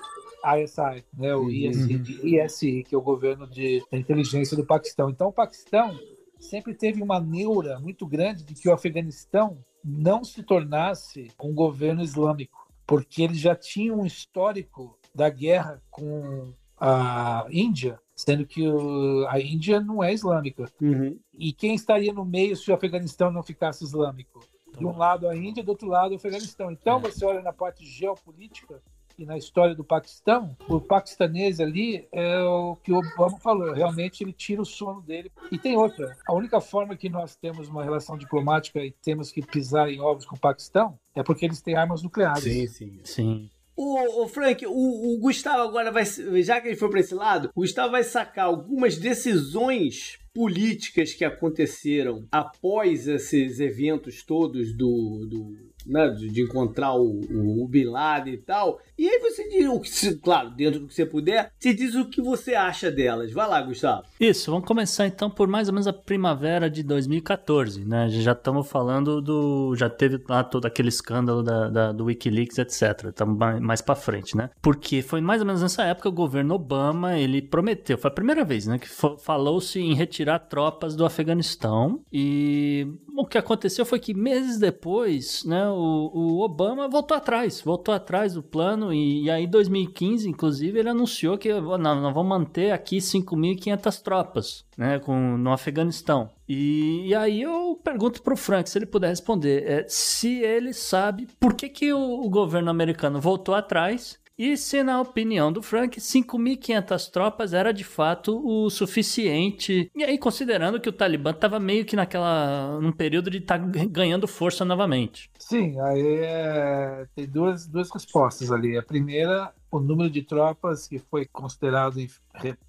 [0.44, 5.10] ISI, né, o ISI, ISI, que é o governo de da inteligência do Paquistão.
[5.10, 5.98] Então, o Paquistão
[6.38, 12.02] sempre teve uma neura muito grande de que o Afeganistão não se tornasse um governo
[12.02, 19.26] islâmico, porque eles já tinham um histórico da guerra com a Índia, sendo que o,
[19.28, 20.64] a Índia não é islâmica.
[20.80, 21.18] Uhum.
[21.38, 24.40] E quem estaria no meio se o Afeganistão não ficasse islâmico?
[24.78, 26.70] De um lado a Índia, do outro lado o Afeganistão.
[26.70, 28.80] Então, você olha na parte geopolítica,
[29.24, 34.32] na história do Paquistão, o paquistanês ali é o que o Obama falou, realmente ele
[34.32, 35.30] tira o sono dele.
[35.50, 39.42] E tem outra, a única forma que nós temos uma relação diplomática e temos que
[39.42, 42.42] pisar em ovos com o Paquistão é porque eles têm armas nucleares.
[42.42, 43.00] Sim, sim.
[43.04, 43.50] Sim.
[43.76, 46.04] O, o Frank, o, o Gustavo agora vai.
[46.42, 51.24] Já que ele foi para esse lado, o Gustavo vai sacar algumas decisões políticas que
[51.24, 57.84] aconteceram após esses eventos todos do, do né, de, de encontrar o, o, o Bin
[57.84, 58.80] Laden e tal.
[58.98, 62.04] E aí você diz, o que, claro, dentro do que você puder, você diz o
[62.06, 63.32] que você acha delas.
[63.32, 64.02] Vai lá, Gustavo.
[64.18, 68.08] Isso, vamos começar então por mais ou menos a primavera de 2014, né?
[68.10, 69.74] Já estamos falando do.
[69.76, 73.06] Já teve lá todo aquele escândalo da, da- do Wikileaks, etc.
[73.08, 74.50] Estamos mais pra frente, né?
[74.60, 78.44] Porque foi mais ou menos nessa época o governo Obama ele prometeu, foi a primeira
[78.44, 78.78] vez, né?
[78.78, 82.00] Que falou-se em retirar tropas do Afeganistão.
[82.12, 82.86] E
[83.20, 85.68] o que aconteceu foi que meses depois, né?
[85.68, 88.92] O, o Obama voltou atrás, voltou atrás do plano.
[88.92, 94.02] E, e aí, em 2015, inclusive, ele anunciou que "Ó, não, vamos manter aqui 5.500
[94.02, 94.98] tropas, né?
[94.98, 96.30] Com, no Afeganistão.
[96.48, 101.28] E, e aí eu pergunto pro Frank se ele puder responder é, se ele sabe
[101.38, 106.00] por que, que o, o governo americano voltou atrás e se, na opinião do Frank,
[106.00, 109.90] 5.500 tropas era de fato o suficiente.
[109.94, 112.80] E aí, considerando que o Talibã estava meio que naquela.
[112.80, 115.30] num período de estar ganhando força novamente.
[115.38, 118.78] Sim, aí é, tem duas, duas respostas ali.
[118.78, 121.98] A primeira, o número de tropas que foi considerado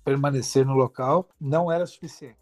[0.03, 2.40] permanecer no local não era suficiente.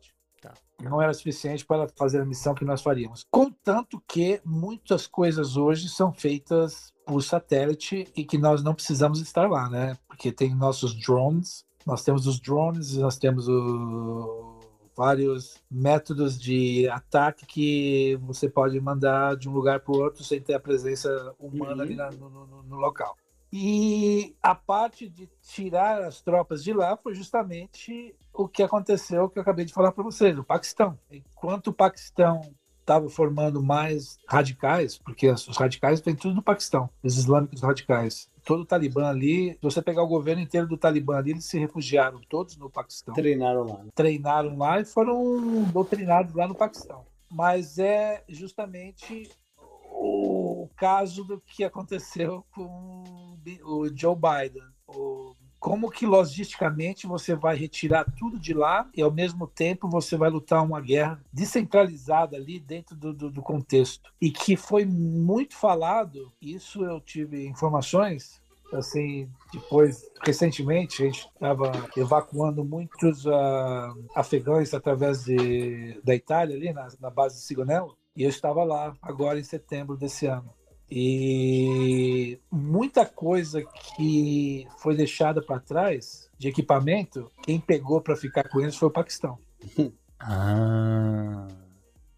[0.82, 3.26] Não era suficiente para fazer a missão que nós faríamos.
[3.30, 9.50] Contanto que muitas coisas hoje são feitas por satélite e que nós não precisamos estar
[9.50, 9.98] lá, né?
[10.08, 14.58] Porque tem nossos drones, nós temos os drones, nós temos o
[14.96, 20.42] vários métodos de ataque que você pode mandar de um lugar para o outro sem
[20.42, 21.10] ter a presença
[21.40, 21.82] humana Uhum.
[21.82, 23.16] ali na- no, no- no local.
[23.52, 29.40] E a parte de tirar as tropas de lá foi justamente o que aconteceu, que
[29.40, 30.98] eu acabei de falar para vocês, o Paquistão.
[31.10, 32.42] Enquanto o Paquistão
[32.80, 38.30] estava formando mais radicais, porque os radicais vêm tudo do Paquistão, os islâmicos radicais.
[38.44, 41.60] Todo o Talibã ali, se você pegar o governo inteiro do Talibã ali, eles se
[41.60, 43.86] refugiaram todos no Paquistão Treinaram lá.
[43.94, 47.06] treinaram lá e foram doutrinados lá no Paquistão.
[47.30, 49.30] Mas é justamente
[50.02, 53.04] o caso do que aconteceu com
[53.64, 54.64] o Joe Biden.
[54.88, 60.16] O- como que logisticamente você vai retirar tudo de lá e ao mesmo tempo você
[60.16, 64.10] vai lutar uma guerra descentralizada ali dentro do, do- do contexto.
[64.22, 68.42] E que foi muito falado, isso eu tive informações,
[68.72, 76.72] assim, depois, recentemente, a gente estava evacuando muitos ah, afegãos através de, da Itália, ali
[76.72, 80.54] na, na base de Sigonello, e eu estava lá agora em setembro desse ano.
[80.92, 88.60] E muita coisa que foi deixada para trás de equipamento, quem pegou para ficar com
[88.60, 89.40] eles foi o Paquistão.
[90.22, 91.48] Ah.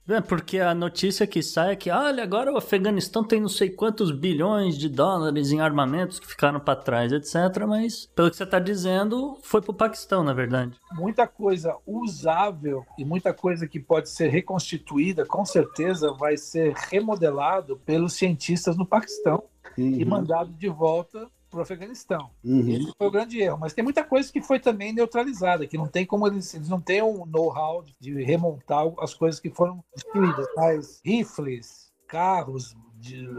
[0.07, 3.69] É porque a notícia que sai é que, olha, agora o Afeganistão tem não sei
[3.69, 7.65] quantos bilhões de dólares em armamentos que ficaram para trás, etc.
[7.67, 10.75] Mas, pelo que você tá dizendo, foi pro Paquistão, na verdade.
[10.93, 17.77] muita coisa usável e muita coisa que pode ser reconstituída, com certeza vai ser remodelado
[17.85, 19.43] pelos cientistas no Paquistão
[19.77, 22.31] e mandado de volta para o Afeganistão.
[22.43, 22.69] Uhum.
[22.69, 23.59] Esse foi o grande erro.
[23.59, 26.79] Mas tem muita coisa que foi também neutralizada, que não tem como eles, eles não
[26.79, 30.47] têm um know-how de remontar as coisas que foram destruídas.
[30.55, 32.73] Mas rifles, carros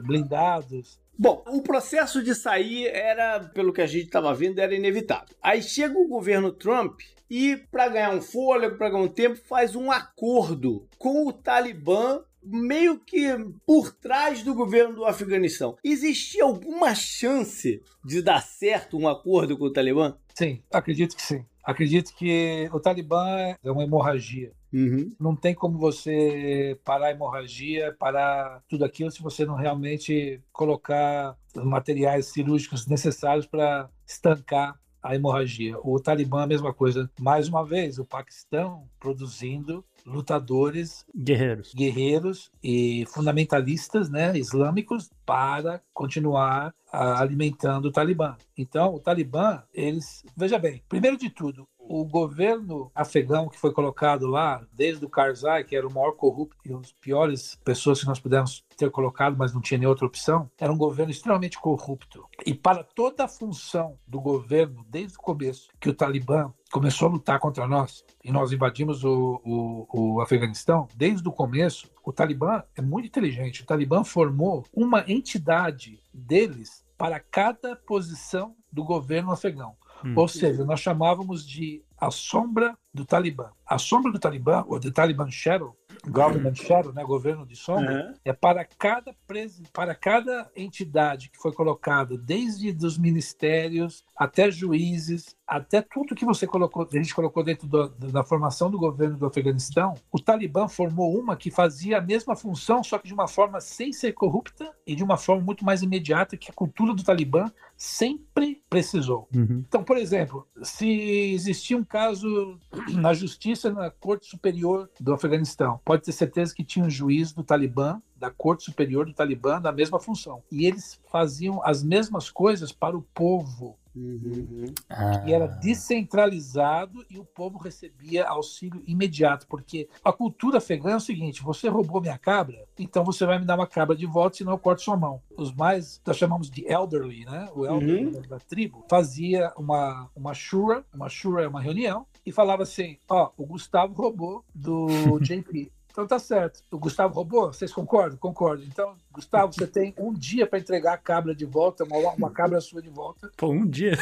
[0.04, 5.36] blindados, Bom, o processo de sair era, pelo que a gente estava vendo, era inevitável.
[5.42, 7.00] Aí chega o governo Trump
[7.30, 12.22] e, para ganhar um fôlego, para ganhar um tempo, faz um acordo com o Talibã.
[12.42, 13.26] Meio que
[13.66, 15.76] por trás do governo do Afeganistão.
[15.84, 20.16] Existia alguma chance de dar certo um acordo com o Talibã?
[20.34, 21.44] Sim, acredito que sim.
[21.62, 24.52] Acredito que o Talibã é uma hemorragia.
[24.72, 25.14] Uhum.
[25.20, 31.36] Não tem como você parar a hemorragia, parar tudo aquilo se você não realmente colocar
[31.54, 35.76] os materiais cirúrgicos necessários para estancar a hemorragia.
[35.82, 37.10] O Talibã, a mesma coisa.
[37.20, 41.72] Mais uma vez, o Paquistão produzindo lutadores, Guerreiros.
[41.74, 48.36] guerreiros e fundamentalistas né, islâmicos para continuar ah, alimentando o Talibã.
[48.56, 50.24] Então, o Talibã, eles.
[50.36, 55.62] Veja bem, primeiro de tudo, o governo afegão que foi colocado lá, desde o Karzai,
[55.62, 59.52] que era o maior corrupto e as piores pessoas que nós pudemos ter colocado, mas
[59.52, 62.24] não tinha nem outra opção, era um governo extremamente corrupto.
[62.46, 67.12] E para toda a função do governo, desde o começo, que o Talibã começou a
[67.12, 72.62] lutar contra nós e nós invadimos o, o, o Afeganistão, desde o começo, o Talibã
[72.74, 73.62] é muito inteligente.
[73.62, 79.76] O Talibã formou uma entidade deles para cada posição do governo afegão.
[80.04, 80.14] Hum.
[80.16, 83.50] Ou seja, nós chamávamos de a sombra do Talibã.
[83.66, 85.76] A sombra do Talibã, ou The Taliban Shadow,
[86.08, 88.14] Government Shadow, né, governo de sombra, Uhum.
[88.24, 89.62] é para cada presi...
[89.72, 96.46] para cada entidade que foi colocada, desde dos ministérios até juízes, até tudo que você
[96.46, 101.18] colocou, a gente colocou dentro do- da formação do governo do Afeganistão, o Talibã formou
[101.18, 104.94] uma que fazia a mesma função, só que de uma forma sem ser corrupta e
[104.94, 109.28] de uma forma muito mais imediata que a cultura do Talibã sempre precisou.
[109.34, 109.64] Uhum.
[109.66, 110.88] Então, por exemplo, se
[111.34, 112.58] existia um caso
[112.94, 117.44] na justiça na Corte Superior do Afeganistão, pode ter certeza que tinha um juiz do
[117.44, 120.42] Talibã, da Corte Superior do Talibã, da mesma função.
[120.50, 123.76] E eles faziam as mesmas coisas para o povo.
[123.94, 124.72] Uhum.
[124.88, 125.22] Ah.
[125.26, 131.00] E era descentralizado e o povo recebia auxílio imediato, porque a cultura afegã é o
[131.00, 134.52] seguinte: você roubou minha cabra, então você vai me dar uma cabra de volta, senão
[134.52, 135.20] eu corto sua mão.
[135.36, 137.50] Os mais, nós chamamos de elderly, né?
[137.54, 138.12] O elderly Uhum.
[138.12, 142.96] da, da tribo fazia uma, uma shura, uma shura é uma reunião, e falava assim:
[143.10, 145.70] ó, o Gustavo roubou do JP.
[145.92, 146.62] Então tá certo.
[146.70, 147.52] O Gustavo roubou?
[147.52, 148.16] Vocês concordam?
[148.18, 148.64] Concordo.
[148.64, 152.60] Então, Gustavo, você tem um dia para entregar a cabra de volta, uma, uma cabra
[152.60, 153.92] sua de volta, Pô, um dia.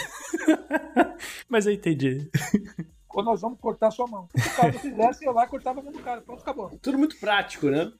[1.48, 2.30] Mas eu entendi.
[3.14, 4.28] Ou nós vamos cortar sua mão.
[4.36, 6.20] Se o cara fizesse, eu lá e cortava a mão do cara.
[6.20, 6.70] Pronto, acabou.
[6.80, 7.92] Tudo muito prático, né?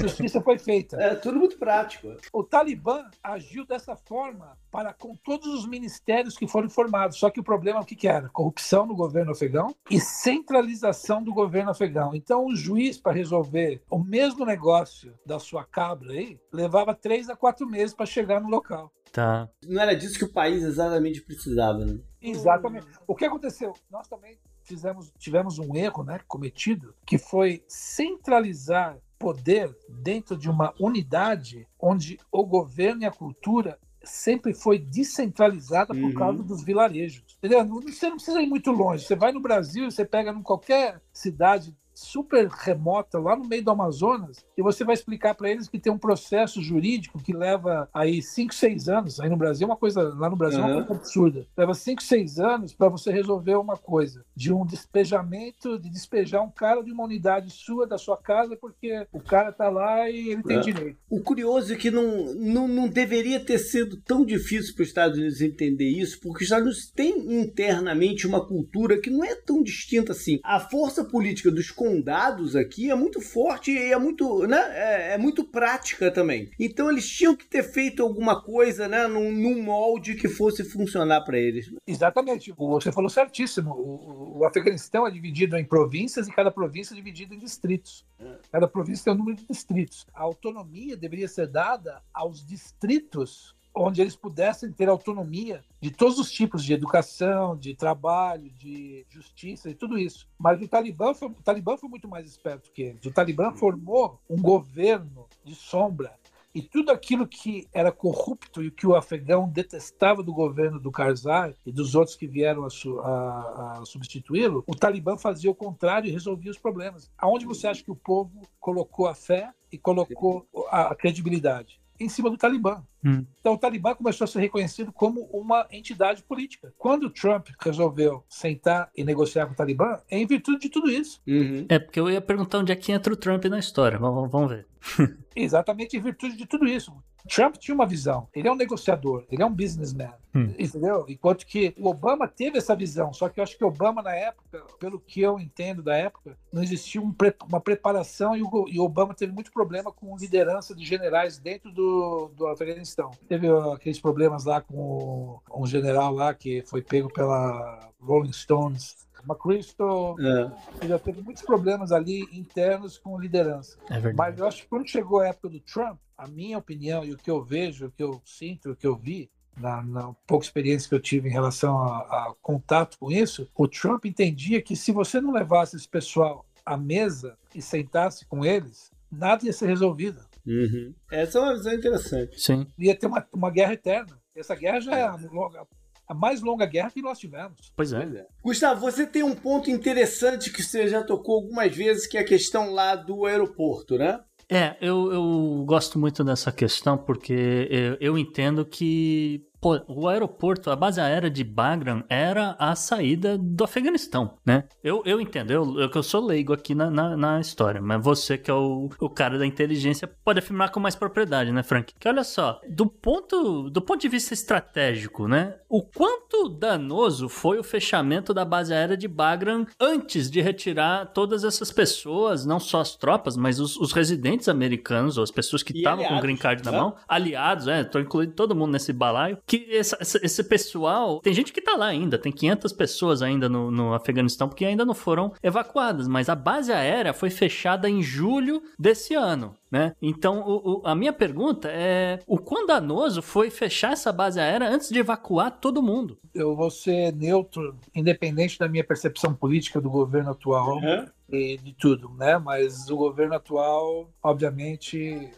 [0.00, 0.96] Justiça foi feita.
[0.96, 2.14] É, tudo muito prático.
[2.32, 7.18] O Talibã agiu dessa forma para com todos os ministérios que foram formados.
[7.18, 8.28] Só que o problema o que, que era?
[8.28, 12.14] Corrupção no governo afegão e centralização do governo afegão.
[12.14, 17.36] Então, o juiz, para resolver o mesmo negócio da sua cabra aí, levava três a
[17.36, 18.92] quatro meses para chegar no local.
[19.12, 19.48] Tá.
[19.66, 21.98] Não era disso que o país exatamente precisava, né?
[22.20, 22.86] Exatamente.
[23.06, 23.72] O que aconteceu?
[23.90, 30.74] Nós também fizemos, tivemos um erro né, cometido, que foi centralizar poder dentro de uma
[30.78, 36.14] unidade onde o governo e a cultura sempre foi descentralizada por Uhum.
[36.14, 37.24] causa dos vilarejos.
[37.38, 37.64] Entendeu?
[37.82, 39.04] Você não precisa ir muito longe.
[39.04, 43.70] Você vai no Brasil, você pega em qualquer cidade super remota lá no meio do
[43.70, 48.20] Amazonas e você vai explicar para eles que tem um processo jurídico que leva aí
[48.22, 49.18] 5, 6 anos.
[49.20, 51.46] Aí no Brasil é uma coisa, lá no Brasil é uma coisa absurda.
[51.56, 56.50] Leva 5, 6 anos para você resolver uma coisa, de um despejamento, de despejar um
[56.50, 60.42] cara de uma unidade sua da sua casa porque o cara tá lá e ele
[60.42, 60.60] tem É.
[60.60, 60.98] direito.
[61.08, 65.18] O curioso é que não, não, não deveria ter sido tão difícil para os Estados
[65.18, 69.62] Unidos entender isso, porque os Estados Unidos têm internamente uma cultura que não é tão
[69.62, 70.40] distinta assim.
[70.42, 75.18] A força política dos condados aqui é muito forte e é muito, né, é, é
[75.18, 76.50] muito prática também.
[76.58, 81.20] Então eles tinham que ter feito alguma coisa, né, num, num molde que fosse funcionar
[81.22, 81.72] para eles.
[81.86, 82.52] Exatamente.
[82.56, 83.70] Você falou certíssimo.
[83.72, 88.04] O, o- o Afeganistão é dividido em províncias e cada província é dividida em distritos.
[88.52, 90.06] Cada província tem um número de distritos.
[90.12, 96.32] A autonomia deveria ser dada aos distritos onde eles pudessem ter autonomia de todos os
[96.32, 100.26] tipos de educação, de trabalho, de justiça e tudo isso.
[100.38, 103.04] Mas o Talibã foi, o Talibã foi muito mais esperto que eles.
[103.04, 106.14] O Talibã formou um governo de sombra
[106.54, 111.54] e tudo aquilo que era corrupto e que o afegão detestava do governo do Karzai
[111.66, 116.08] e dos outros que vieram a, su- a- a substituí-lo, o Talibã fazia o contrário
[116.08, 117.10] e resolvia os problemas.
[117.18, 121.78] Aonde você acha que o povo colocou a fé e colocou a, a credibilidade?
[122.00, 122.82] Em cima do Talibã.
[123.06, 123.24] Hum.
[123.40, 126.74] Então o Talibã começou a ser reconhecido como uma entidade política.
[126.76, 130.90] Quando o Trump resolveu sentar e negociar com o Talibã, é em virtude de tudo
[130.90, 131.22] isso.
[131.26, 131.66] Uhum.
[131.68, 133.98] É porque eu ia perguntar onde é que entra o Trump na história.
[133.98, 134.66] Vamos, vamos ver.
[135.36, 136.92] Exatamente em virtude de tudo isso.
[137.28, 138.28] Trump tinha uma visão.
[138.34, 140.12] Ele é um negociador, ele é um businessman.
[140.34, 140.54] Hum.
[140.58, 141.04] Entendeu?
[141.08, 143.12] Enquanto que o Obama teve essa visão.
[143.12, 146.36] Só que eu acho que o Obama, na época, pelo que eu entendo da época,
[146.52, 150.16] não existia um pre- uma preparação e o, e o Obama teve muito problema com
[150.16, 152.95] liderança de generais dentro do, do Afeganistão.
[153.28, 159.06] Teve ó, aqueles problemas lá com um general lá que foi pego pela Rolling Stones
[159.28, 160.86] McChrystal é.
[160.86, 163.76] já teve muitos problemas ali internos com liderança.
[163.90, 164.16] É verdade.
[164.16, 167.16] Mas eu acho que quando chegou a época do Trump, a minha opinião e o
[167.16, 170.88] que eu vejo, o que eu sinto, o que eu vi, na, na, pouca experiência
[170.88, 174.92] que eu tive em relação a, a, contato com isso, o Trump entendia que se
[174.92, 180.20] você não levasse esse pessoal à mesa e sentasse com eles, nada ia ser resolvido.
[180.46, 180.94] Uhum.
[181.10, 182.40] Essa é uma visão interessante.
[182.40, 182.66] Sim.
[182.78, 184.18] Ia ter uma, uma guerra eterna.
[184.34, 185.66] Essa guerra já é a, longa,
[186.06, 187.72] a mais longa guerra que nós tivemos.
[187.76, 188.00] Pois é.
[188.00, 188.26] pois é.
[188.42, 192.24] Gustavo, você tem um ponto interessante que você já tocou algumas vezes, que é a
[192.24, 194.20] questão lá do aeroporto, né?
[194.48, 199.44] É, eu, eu gosto muito dessa questão porque eu, eu entendo que
[199.88, 204.64] O aeroporto, a base aérea de Bagram era a saída do Afeganistão, né?
[204.82, 208.38] Eu, eu entendo, eu, eu, eu sou leigo aqui na, na, na, história, mas você
[208.38, 211.92] que é o, o cara da inteligência pode afirmar com mais propriedade, né, Frank?
[211.98, 215.54] Que olha só, do ponto, do ponto de vista estratégico, né?
[215.68, 221.44] O quanto danoso foi o fechamento da base aérea de Bagram antes de retirar todas
[221.44, 225.76] essas pessoas, não só as tropas, mas os, os residentes americanos, ou as pessoas que
[225.76, 226.78] estavam com o green card na né?
[226.78, 231.20] mão, aliados, é, tô incluindo todo mundo nesse balaio, que que essa, esse pessoal.
[231.20, 234.84] Tem gente que tá lá ainda, tem 500 pessoas ainda no, no Afeganistão, porque ainda
[234.84, 236.08] não foram evacuadas.
[236.08, 239.54] Mas a base aérea foi fechada em julho desse ano.
[239.70, 239.94] Né?
[240.00, 244.68] Então, o, o, a minha pergunta é: o quão danoso foi fechar essa base aérea
[244.68, 246.18] antes de evacuar todo mundo?
[246.32, 251.06] Eu vou ser neutro, independente da minha percepção política do governo atual uhum.
[251.28, 252.38] e de tudo, né?
[252.38, 255.30] Mas o governo atual, obviamente,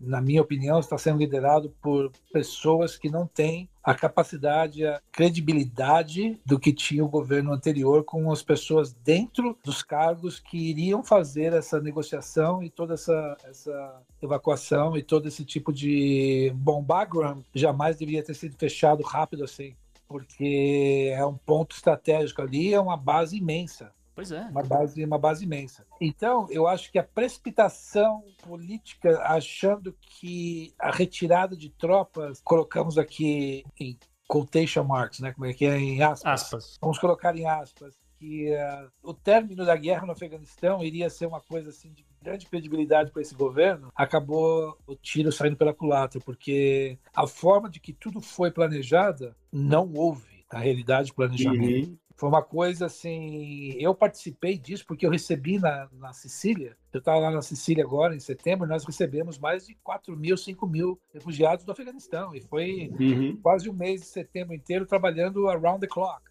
[0.00, 6.40] na minha opinião, está sendo liderado por pessoas que não têm a capacidade, a credibilidade
[6.44, 11.52] do que tinha o governo anterior com as pessoas dentro dos cargos que iriam fazer
[11.52, 17.96] essa negociação e toda essa, essa evacuação e todo esse tipo de bom background jamais
[17.96, 19.74] deveria ter sido fechado rápido assim
[20.08, 23.92] porque é um ponto estratégico ali, é uma base imensa.
[24.16, 24.40] Pois é.
[24.46, 25.86] Uma base, uma base imensa.
[26.00, 33.62] Então, eu acho que a precipitação política, achando que a retirada de tropas, colocamos aqui
[33.78, 35.34] em quotation marks, né?
[35.34, 36.32] Como é que é em aspas?
[36.32, 36.78] aspas.
[36.80, 41.42] Vamos colocar em aspas que uh, o término da guerra no Afeganistão iria ser uma
[41.42, 46.98] coisa assim de grande credibilidade para esse governo, acabou o tiro saindo pela culatra, porque
[47.14, 51.90] a forma de que tudo foi planejada não houve na realidade planejamento.
[51.90, 51.98] Uhum.
[52.16, 53.76] Foi uma coisa assim.
[53.78, 56.76] Eu participei disso porque eu recebi na, na Sicília.
[56.90, 60.36] Eu estava lá na Sicília agora, em setembro, e nós recebemos mais de 4 mil,
[60.36, 62.34] 5 mil refugiados do Afeganistão.
[62.34, 63.38] E foi uhum.
[63.42, 66.22] quase um mês de setembro inteiro trabalhando around the clock.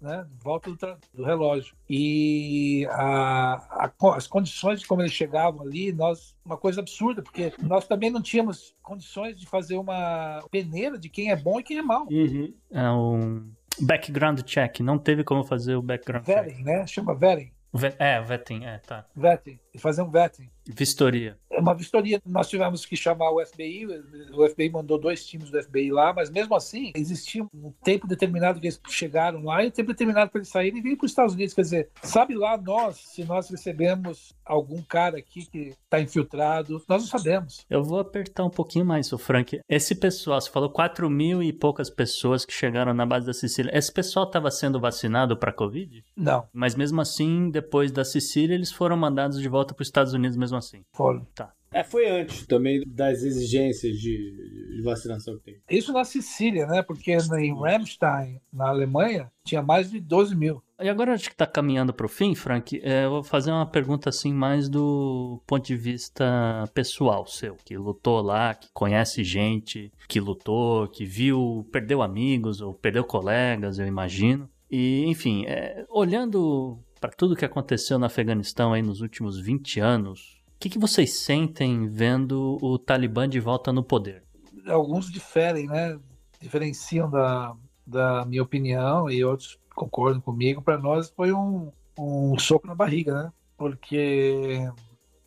[0.00, 1.76] Né, volta do, do, relógio.
[1.88, 7.52] E a, a, as condições de como eles chegavam ali, nós, uma coisa absurda, porque
[7.62, 11.78] nós também não tínhamos condições de fazer uma peneira de quem é bom e quem
[11.78, 12.08] é mau.
[12.10, 12.52] Uhum.
[12.72, 13.48] É um
[13.80, 16.64] Background check, não teve como fazer o background vetting, check.
[16.64, 16.86] né?
[16.86, 17.52] Chama vetting.
[17.98, 19.06] É, vetting, é, tá.
[19.16, 20.48] Vetting, fazer um vetting.
[20.66, 21.36] Vistoria.
[21.50, 22.20] É uma vistoria.
[22.24, 23.86] Nós tivemos que chamar o FBI,
[24.32, 28.60] o FBI mandou dois times do FBI lá, mas mesmo assim, existia um tempo determinado
[28.60, 31.10] que eles chegaram lá e um tempo determinado para eles saírem e virem para os
[31.10, 31.54] Estados Unidos.
[31.54, 37.02] Quer dizer, sabe lá nós, se nós recebemos algum cara aqui que está infiltrado, nós
[37.02, 37.66] não sabemos.
[37.68, 39.60] Eu vou apertar um pouquinho mais, o Frank.
[39.68, 43.76] Esse pessoal, você falou 4 mil e poucas pessoas que chegaram na base da Sicília.
[43.76, 46.04] Esse pessoal estava sendo vacinado para Covid?
[46.16, 46.46] Não.
[46.52, 50.36] Mas mesmo assim, depois da Sicília, eles foram mandados de volta para os Estados Unidos
[50.36, 50.84] mesmo assim?
[50.92, 51.24] Foram.
[51.34, 51.52] Tá.
[51.72, 55.60] É, foi antes também das exigências de, de, vacinação que tem.
[55.70, 56.82] Isso na Sicília, né?
[56.82, 60.62] Porque em Ramstein, na Alemanha, tinha mais de 12 mil.
[60.78, 62.78] E agora acho que está caminhando para o fim, Frank.
[62.82, 67.76] É, eu vou fazer uma pergunta assim mais do ponto de vista pessoal seu, que
[67.76, 73.86] lutou lá, que conhece gente, que lutou, que viu, perdeu amigos ou perdeu colegas, eu
[73.86, 74.50] imagino.
[74.70, 80.42] E, enfim, é, olhando para tudo que aconteceu no Afeganistão aí nos últimos 20 anos,
[80.62, 84.22] que, que vocês sentem vendo o Talibã de volta no poder?
[84.68, 85.98] Alguns diferem, né?
[86.40, 90.62] Diferenciam da, da minha opinião e outros concordam comigo.
[90.62, 93.32] Para nós foi um, um soco na barriga, né?
[93.56, 94.70] Porque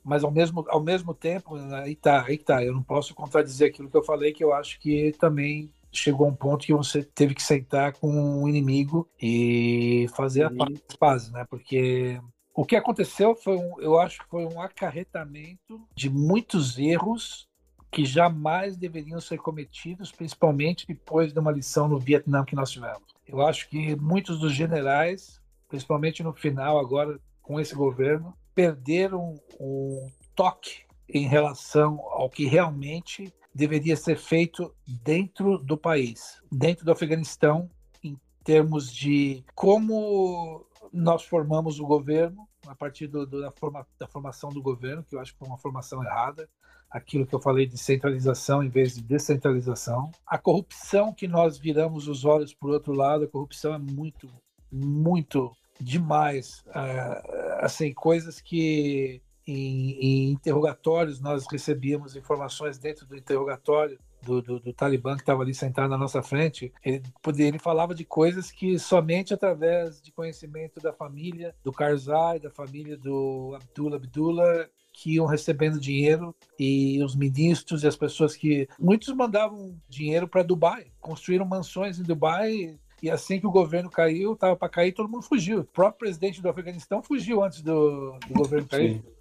[0.01, 3.89] mas ao mesmo, ao mesmo tempo, aí tá, aí tá, eu não posso contradizer aquilo
[3.89, 7.33] que eu falei, que eu acho que também chegou a um ponto que você teve
[7.33, 10.51] que sentar com um inimigo e fazer a
[10.99, 11.45] paz, né?
[11.49, 12.19] Porque
[12.53, 17.49] o que aconteceu foi, um, eu acho que foi um acarretamento de muitos erros
[17.91, 23.03] que jamais deveriam ser cometidos, principalmente depois de uma lição no Vietnã que nós tivemos.
[23.27, 30.09] Eu acho que muitos dos generais, principalmente no final, agora com esse governo, perderam um
[30.35, 37.69] toque em relação ao que realmente deveria ser feito dentro do país, dentro do Afeganistão,
[38.03, 44.07] em termos de como nós formamos o governo a partir do, do, da, forma, da
[44.07, 46.49] formação do governo, que eu acho que foi uma formação errada.
[46.89, 50.11] Aquilo que eu falei de centralização em vez de descentralização.
[50.25, 54.29] A corrupção que nós viramos os olhos por outro lado, a corrupção é muito,
[54.71, 56.63] muito demais.
[56.67, 64.59] Uh, assim, coisas que em, em, interrogatórios nós recebíamos informações dentro do interrogatório do, do,
[64.59, 67.03] do Talibã que estava ali sentado na nossa frente, ele,
[67.37, 72.97] ele falava de coisas que somente através de conhecimento da família do Karzai, da família
[72.97, 79.13] do Abdullah Abdullah, que iam recebendo dinheiro e os ministros e as pessoas que muitos
[79.13, 84.55] mandavam dinheiro para Dubai, construíram mansões em Dubai e assim que o governo caiu, estava
[84.55, 85.59] para cair, todo mundo fugiu.
[85.59, 89.03] O próprio presidente do Afeganistão fugiu antes do, do governo cair.
[89.05, 89.14] É.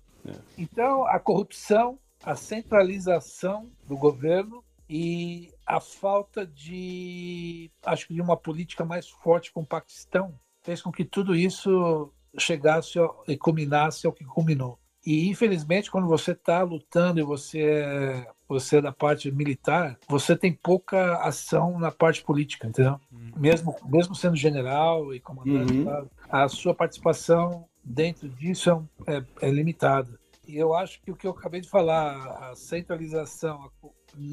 [0.57, 8.37] Então, a corrupção, a centralização do governo e a falta de, acho que de uma
[8.37, 12.99] política mais forte com o Paquistão fez com que tudo isso chegasse
[13.29, 14.79] e culminasse ao que culminou.
[15.07, 20.35] E infelizmente, quando você está lutando e você é, você é da parte militar, você
[20.35, 22.99] tem pouca ação na parte política, entendeu?
[23.13, 23.33] Uhum.
[23.37, 26.09] Mesmo, mesmo sendo general e comandante, uhum.
[26.31, 30.19] a sua participação dentro disso é, é, é limitada.
[30.47, 33.89] E eu acho que o que eu acabei de falar, a centralização, a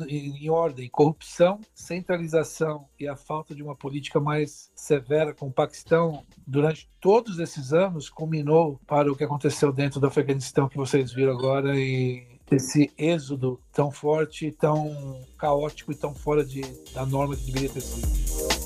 [0.08, 6.24] em ordem: corrupção, centralização e a falta de uma política mais severa com o Paquistão
[6.46, 11.34] durante todos esses anos culminou para o que aconteceu dentro do Afeganistão que vocês viram
[11.34, 16.62] agora e esse êxodo tão forte, tão caótico e tão fora de,
[16.94, 18.61] da norma que deveria ter sido.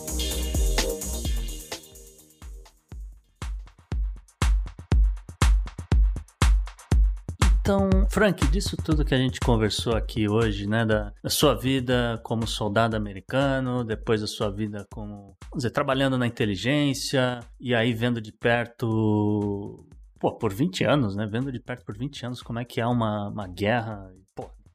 [7.66, 12.22] Então, Frank, disso tudo que a gente conversou aqui hoje, né, da, da, sua vida
[12.24, 17.92] como soldado americano, depois da sua vida como, vamos dizer, trabalhando na inteligência, e aí
[17.92, 19.84] vendo de perto,
[20.20, 22.86] pô, por 20 anos, né, vendo de perto por 20 anos como é que é
[22.86, 24.14] uma, uma guerra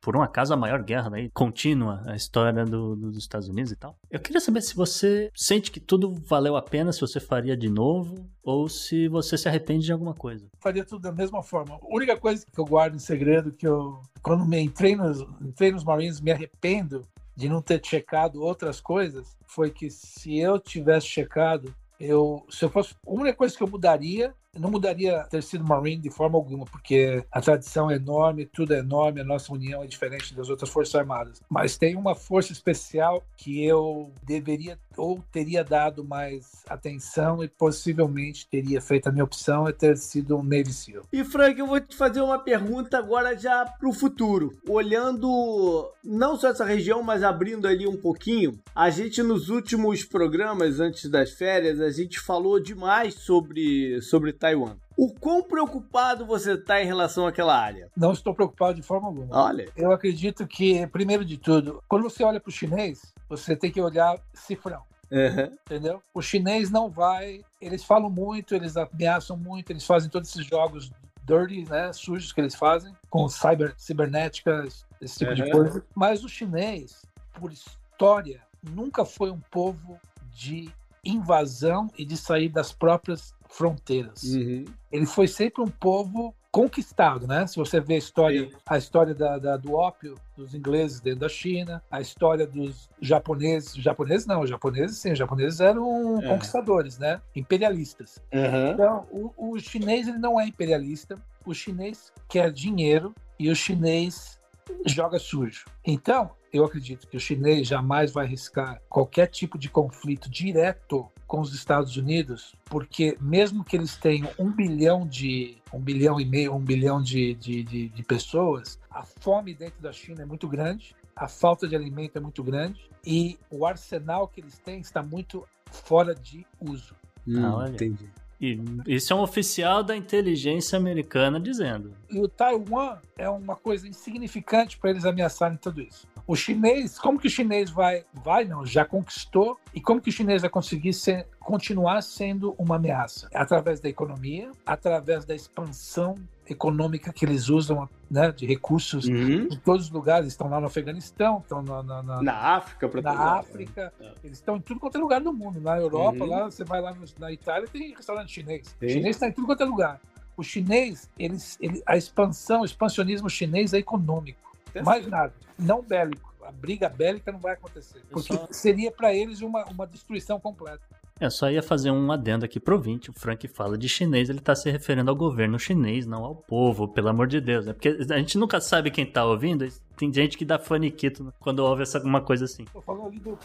[0.01, 3.71] por um acaso, a maior guerra né, contínua, a história do, do, dos Estados Unidos
[3.71, 3.97] e tal.
[4.11, 7.69] Eu queria saber se você sente que tudo valeu a pena, se você faria de
[7.69, 10.47] novo, ou se você se arrepende de alguma coisa.
[10.59, 11.75] Faria tudo da mesma forma.
[11.75, 15.71] A única coisa que eu guardo em segredo, que eu, quando me entrei nos, entrei
[15.71, 17.03] nos Marines, me arrependo
[17.37, 22.71] de não ter checado outras coisas, foi que se eu tivesse checado, eu, se eu
[22.71, 26.65] fosse, a única coisa que eu mudaria não mudaria ter sido Marine de forma alguma,
[26.65, 30.71] porque a tradição é enorme, tudo é enorme, a nossa união é diferente das outras
[30.71, 31.41] forças armadas.
[31.49, 38.49] Mas tem uma força especial que eu deveria ou teria dado mais atenção e possivelmente
[38.49, 41.05] teria feito a minha opção é ter sido um Navy SEAL.
[41.13, 44.53] E Frank, eu vou te fazer uma pergunta agora já para o futuro.
[44.69, 50.81] Olhando não só essa região, mas abrindo ali um pouquinho, a gente nos últimos programas
[50.81, 54.77] antes das férias, a gente falou demais sobre, sobre Taiwan.
[54.97, 57.91] O quão preocupado você está em relação àquela área?
[57.97, 59.37] Não estou preocupado de forma alguma.
[59.37, 59.71] Olha.
[59.77, 63.81] Eu acredito que, primeiro de tudo, quando você olha para o chinês, você tem que
[63.81, 64.83] olhar cifrão.
[65.11, 65.57] Uhum.
[65.67, 66.03] Entendeu?
[66.15, 67.43] O chinês não vai.
[67.61, 70.91] Eles falam muito, eles ameaçam muito, eles fazem todos esses jogos
[71.25, 74.65] dirty, né, sujos que eles fazem, com cyber, cibernética,
[75.01, 75.37] esse tipo uhum.
[75.37, 75.85] de coisa.
[75.95, 80.01] Mas o chinês, por história, nunca foi um povo
[80.33, 80.71] de
[81.05, 84.23] invasão e de sair das próprias fronteiras.
[84.23, 84.65] Uhum.
[84.91, 87.47] Ele foi sempre um povo conquistado, né?
[87.47, 91.29] Se você vê a história, a história da, da, do ópio dos ingleses dentro da
[91.29, 96.29] China, a história dos japoneses, japoneses não, japoneses sim, japoneses eram é.
[96.29, 97.21] conquistadores, né?
[97.37, 98.21] Imperialistas.
[98.33, 98.71] Uhum.
[98.73, 101.15] Então, o, o chinês ele não é imperialista,
[101.47, 104.40] o chinês quer dinheiro e o chinês
[104.87, 105.67] joga sujo.
[105.85, 111.41] Então, eu acredito que o chinês jamais vai arriscar qualquer tipo de conflito direto com
[111.41, 116.55] os Estados Unidos, porque mesmo que eles tenham um bilhão de um bilhão e meio,
[116.55, 120.97] um bilhão de, de, de, de pessoas, a fome dentro da China é muito grande,
[121.15, 125.47] a falta de alimento é muito grande e o arsenal que eles têm está muito
[125.71, 126.97] fora de uso.
[127.29, 128.11] Hum, ah, entendi.
[128.41, 131.93] E isso é um oficial da inteligência americana dizendo.
[132.11, 136.09] E o Taiwan é uma coisa insignificante para eles ameaçarem tudo isso.
[136.27, 140.13] O chinês, como que o chinês vai, vai não, já conquistou, e como que o
[140.13, 143.29] chinês vai conseguir ser, continuar sendo uma ameaça?
[143.35, 146.15] Através da economia, através da expansão
[146.53, 149.49] econômica que eles usam né, de recursos uhum.
[149.51, 150.29] em todos os lugares.
[150.29, 153.93] Estão lá no Afeganistão, estão na, na, na, na África, na África.
[154.01, 154.13] É.
[154.25, 155.61] Eles estão em tudo quanto é lugar do mundo.
[155.61, 156.31] Na Europa, uhum.
[156.31, 158.77] lá você vai lá no, na Itália tem restaurante chinês.
[158.79, 158.87] Sim.
[158.87, 160.01] O chinês está em tudo quanto é lugar.
[160.37, 164.57] O chinês, eles, ele, a expansão, o expansionismo chinês é econômico.
[164.85, 165.33] Mais nada.
[165.59, 166.33] Não bélico.
[166.45, 168.03] A briga bélica não vai acontecer.
[168.11, 168.49] Porque só...
[168.51, 170.83] seria para eles uma, uma destruição completa.
[171.21, 173.11] É, só ia fazer um adendo aqui pro ouvinte.
[173.11, 176.89] O Frank fala de chinês, ele tá se referindo ao governo chinês, não ao povo,
[176.89, 177.67] pelo amor de Deus.
[177.67, 177.75] Né?
[177.75, 179.69] Porque a gente nunca sabe quem tá ouvindo.
[180.01, 182.65] Tem gente que dá faniquito quando ouve essa, uma coisa assim.
[182.73, 183.39] Tô falando ali do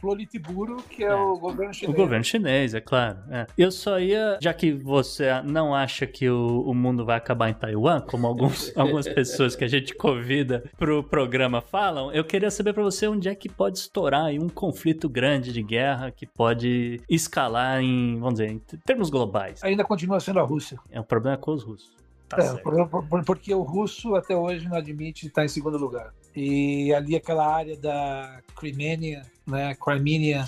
[0.00, 1.92] Politburo, que é, é, o governo chinês.
[1.92, 3.18] O governo chinês, é claro.
[3.28, 3.48] É.
[3.58, 7.54] Eu só ia, já que você não acha que o, o mundo vai acabar em
[7.54, 12.72] Taiwan, como alguns, algumas pessoas que a gente convida pro programa falam, eu queria saber
[12.72, 17.00] para você onde é que pode estourar aí um conflito grande de guerra que pode
[17.10, 19.64] escalar em, vamos dizer, em termos globais.
[19.64, 20.78] Ainda continua sendo a Rússia.
[20.92, 22.01] É um problema com os russos.
[22.36, 26.14] Tá é, porque o russo até hoje não admite estar em segundo lugar.
[26.34, 30.46] E ali aquela área da Crimea, né, Crimea,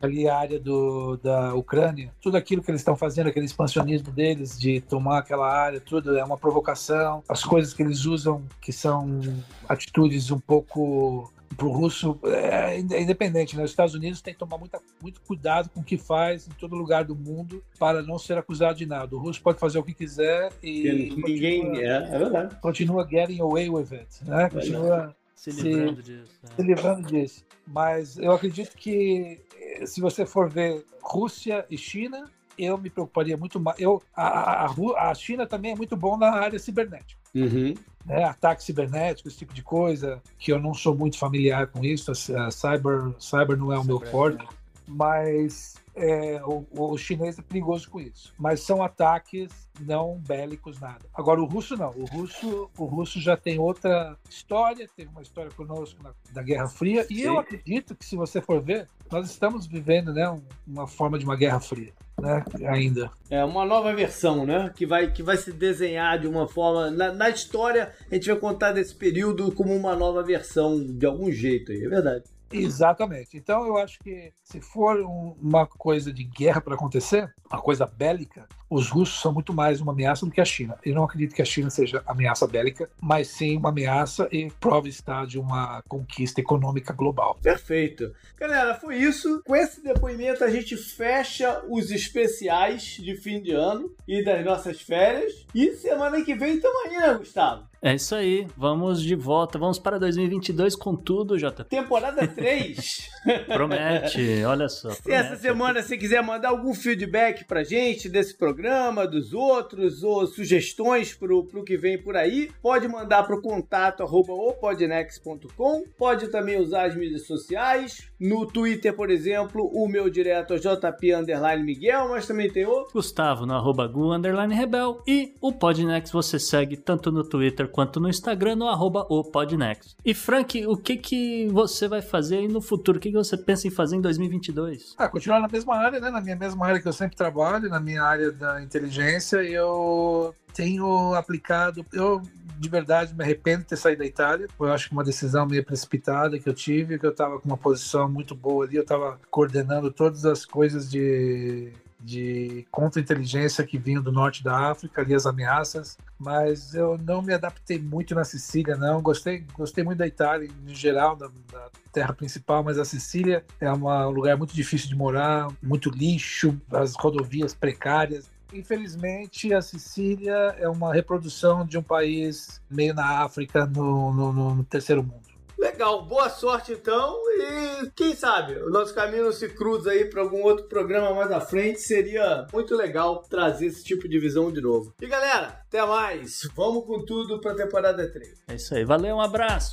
[0.00, 4.56] ali a área do, da Ucrânia, tudo aquilo que eles estão fazendo, aquele expansionismo deles
[4.58, 7.22] de tomar aquela área, tudo é uma provocação.
[7.28, 9.20] As coisas que eles usam, que são
[9.68, 13.64] atitudes um pouco para o russo é, é, independente, né?
[13.64, 16.74] Os Estados Unidos têm que tomar muita, muito cuidado com o que faz em todo
[16.74, 19.14] lugar do mundo para não ser acusado de nada.
[19.14, 22.56] O russo pode fazer o que quiser e ninguém continua, é, é verdade.
[22.60, 24.48] Continua getting away with it, né?
[24.50, 26.40] Continua se livrando se, disso.
[26.56, 27.44] Se livrando disso.
[27.66, 29.40] Mas eu acredito que
[29.86, 33.78] se você for ver Rússia e China, eu me preocuparia muito mais.
[33.80, 37.20] Eu, a, a, a China também é muito bom na área cibernética.
[37.34, 37.74] Uhum.
[38.04, 42.10] Né, ataque cibernético, esse tipo de coisa, que eu não sou muito familiar com isso,
[42.10, 44.46] a, cyber, cyber não é o meu forte,
[44.86, 48.34] mas é, o, o, chinês é perigoso com isso.
[48.38, 51.04] Mas são ataques não bélicos, nada.
[51.14, 51.90] Agora, o russo não.
[51.90, 56.68] O russo, o russo já tem outra história, teve uma história conosco na, da Guerra
[56.68, 57.22] Fria, e Sim.
[57.22, 61.36] eu acredito que, se você for ver, nós estamos vivendo né, uma forma de uma
[61.36, 61.92] Guerra Fria.
[62.20, 63.10] Né, ainda.
[63.28, 64.72] É uma nova versão, né?
[64.74, 66.90] Que vai, que vai se desenhar de uma forma.
[66.90, 71.30] Na, na história, a gente vai contar desse período como uma nova versão de algum
[71.30, 72.24] jeito aí, é verdade.
[72.58, 73.36] Exatamente.
[73.36, 77.86] Então eu acho que se for um, uma coisa de guerra para acontecer, uma coisa
[77.86, 80.76] bélica, os russos são muito mais uma ameaça do que a China.
[80.84, 84.88] Eu não acredito que a China seja ameaça bélica, mas sim uma ameaça e prova
[84.88, 87.38] está de uma conquista econômica global.
[87.42, 88.12] Perfeito.
[88.38, 89.42] Galera, foi isso.
[89.46, 94.80] Com esse depoimento a gente fecha os especiais de fim de ano e das nossas
[94.80, 95.46] férias.
[95.54, 97.64] E semana que vem estamos aí, né, Gustavo?
[97.80, 101.64] É isso aí, vamos de volta, vamos para 2022 com tudo, Jota.
[101.64, 103.10] Temporada 3.
[103.46, 104.90] promete, olha só.
[104.90, 105.26] Se promete.
[105.26, 108.63] essa semana você quiser mandar algum feedback pra gente desse programa,
[109.10, 114.32] dos outros, ou sugestões pro, pro que vem por aí, pode mandar pro contato arroba
[114.32, 120.56] opodnex.com, pode também usar as mídias sociais, no Twitter, por exemplo, o meu direto é
[120.56, 122.94] JP Underline Miguel, mas também tem outro.
[122.94, 128.00] Gustavo no arroba Gu Underline Rebel e o Podnex você segue tanto no Twitter quanto
[128.00, 129.94] no Instagram, no arroba o Podnext.
[130.02, 132.96] E Frank, o que que você vai fazer aí no futuro?
[132.96, 134.94] O que, que você pensa em fazer em 2022?
[134.96, 136.08] Ah, continuar na mesma área, né?
[136.08, 141.12] Na minha mesma área que eu sempre trabalho, na minha área da inteligência, eu tenho
[141.12, 142.22] aplicado, eu
[142.58, 144.46] de verdade me arrependo de ter saído da Itália.
[144.58, 147.56] Eu acho que uma decisão meio precipitada que eu tive, que eu estava com uma
[147.56, 151.72] posição muito boa ali, eu estava coordenando todas as coisas de
[152.04, 157.32] de contra-inteligência que vinham do norte da África, ali as ameaças, mas eu não me
[157.32, 159.00] adaptei muito na Sicília, não.
[159.00, 163.72] Gostei, gostei muito da Itália em geral, da, da terra principal, mas a Sicília é
[163.72, 168.30] uma, um lugar muito difícil de morar, muito lixo, as rodovias precárias.
[168.54, 174.64] Infelizmente, a Sicília é uma reprodução de um país meio na África, no, no, no
[174.64, 175.24] terceiro mundo.
[175.58, 180.42] Legal, boa sorte então e quem sabe o nosso caminho se cruza aí para algum
[180.42, 181.80] outro programa mais à frente.
[181.80, 184.92] Seria muito legal trazer esse tipo de visão de novo.
[185.00, 186.48] E galera, até mais.
[186.54, 188.42] Vamos com tudo para a temporada 3.
[188.48, 189.72] É isso aí, valeu, um abraço.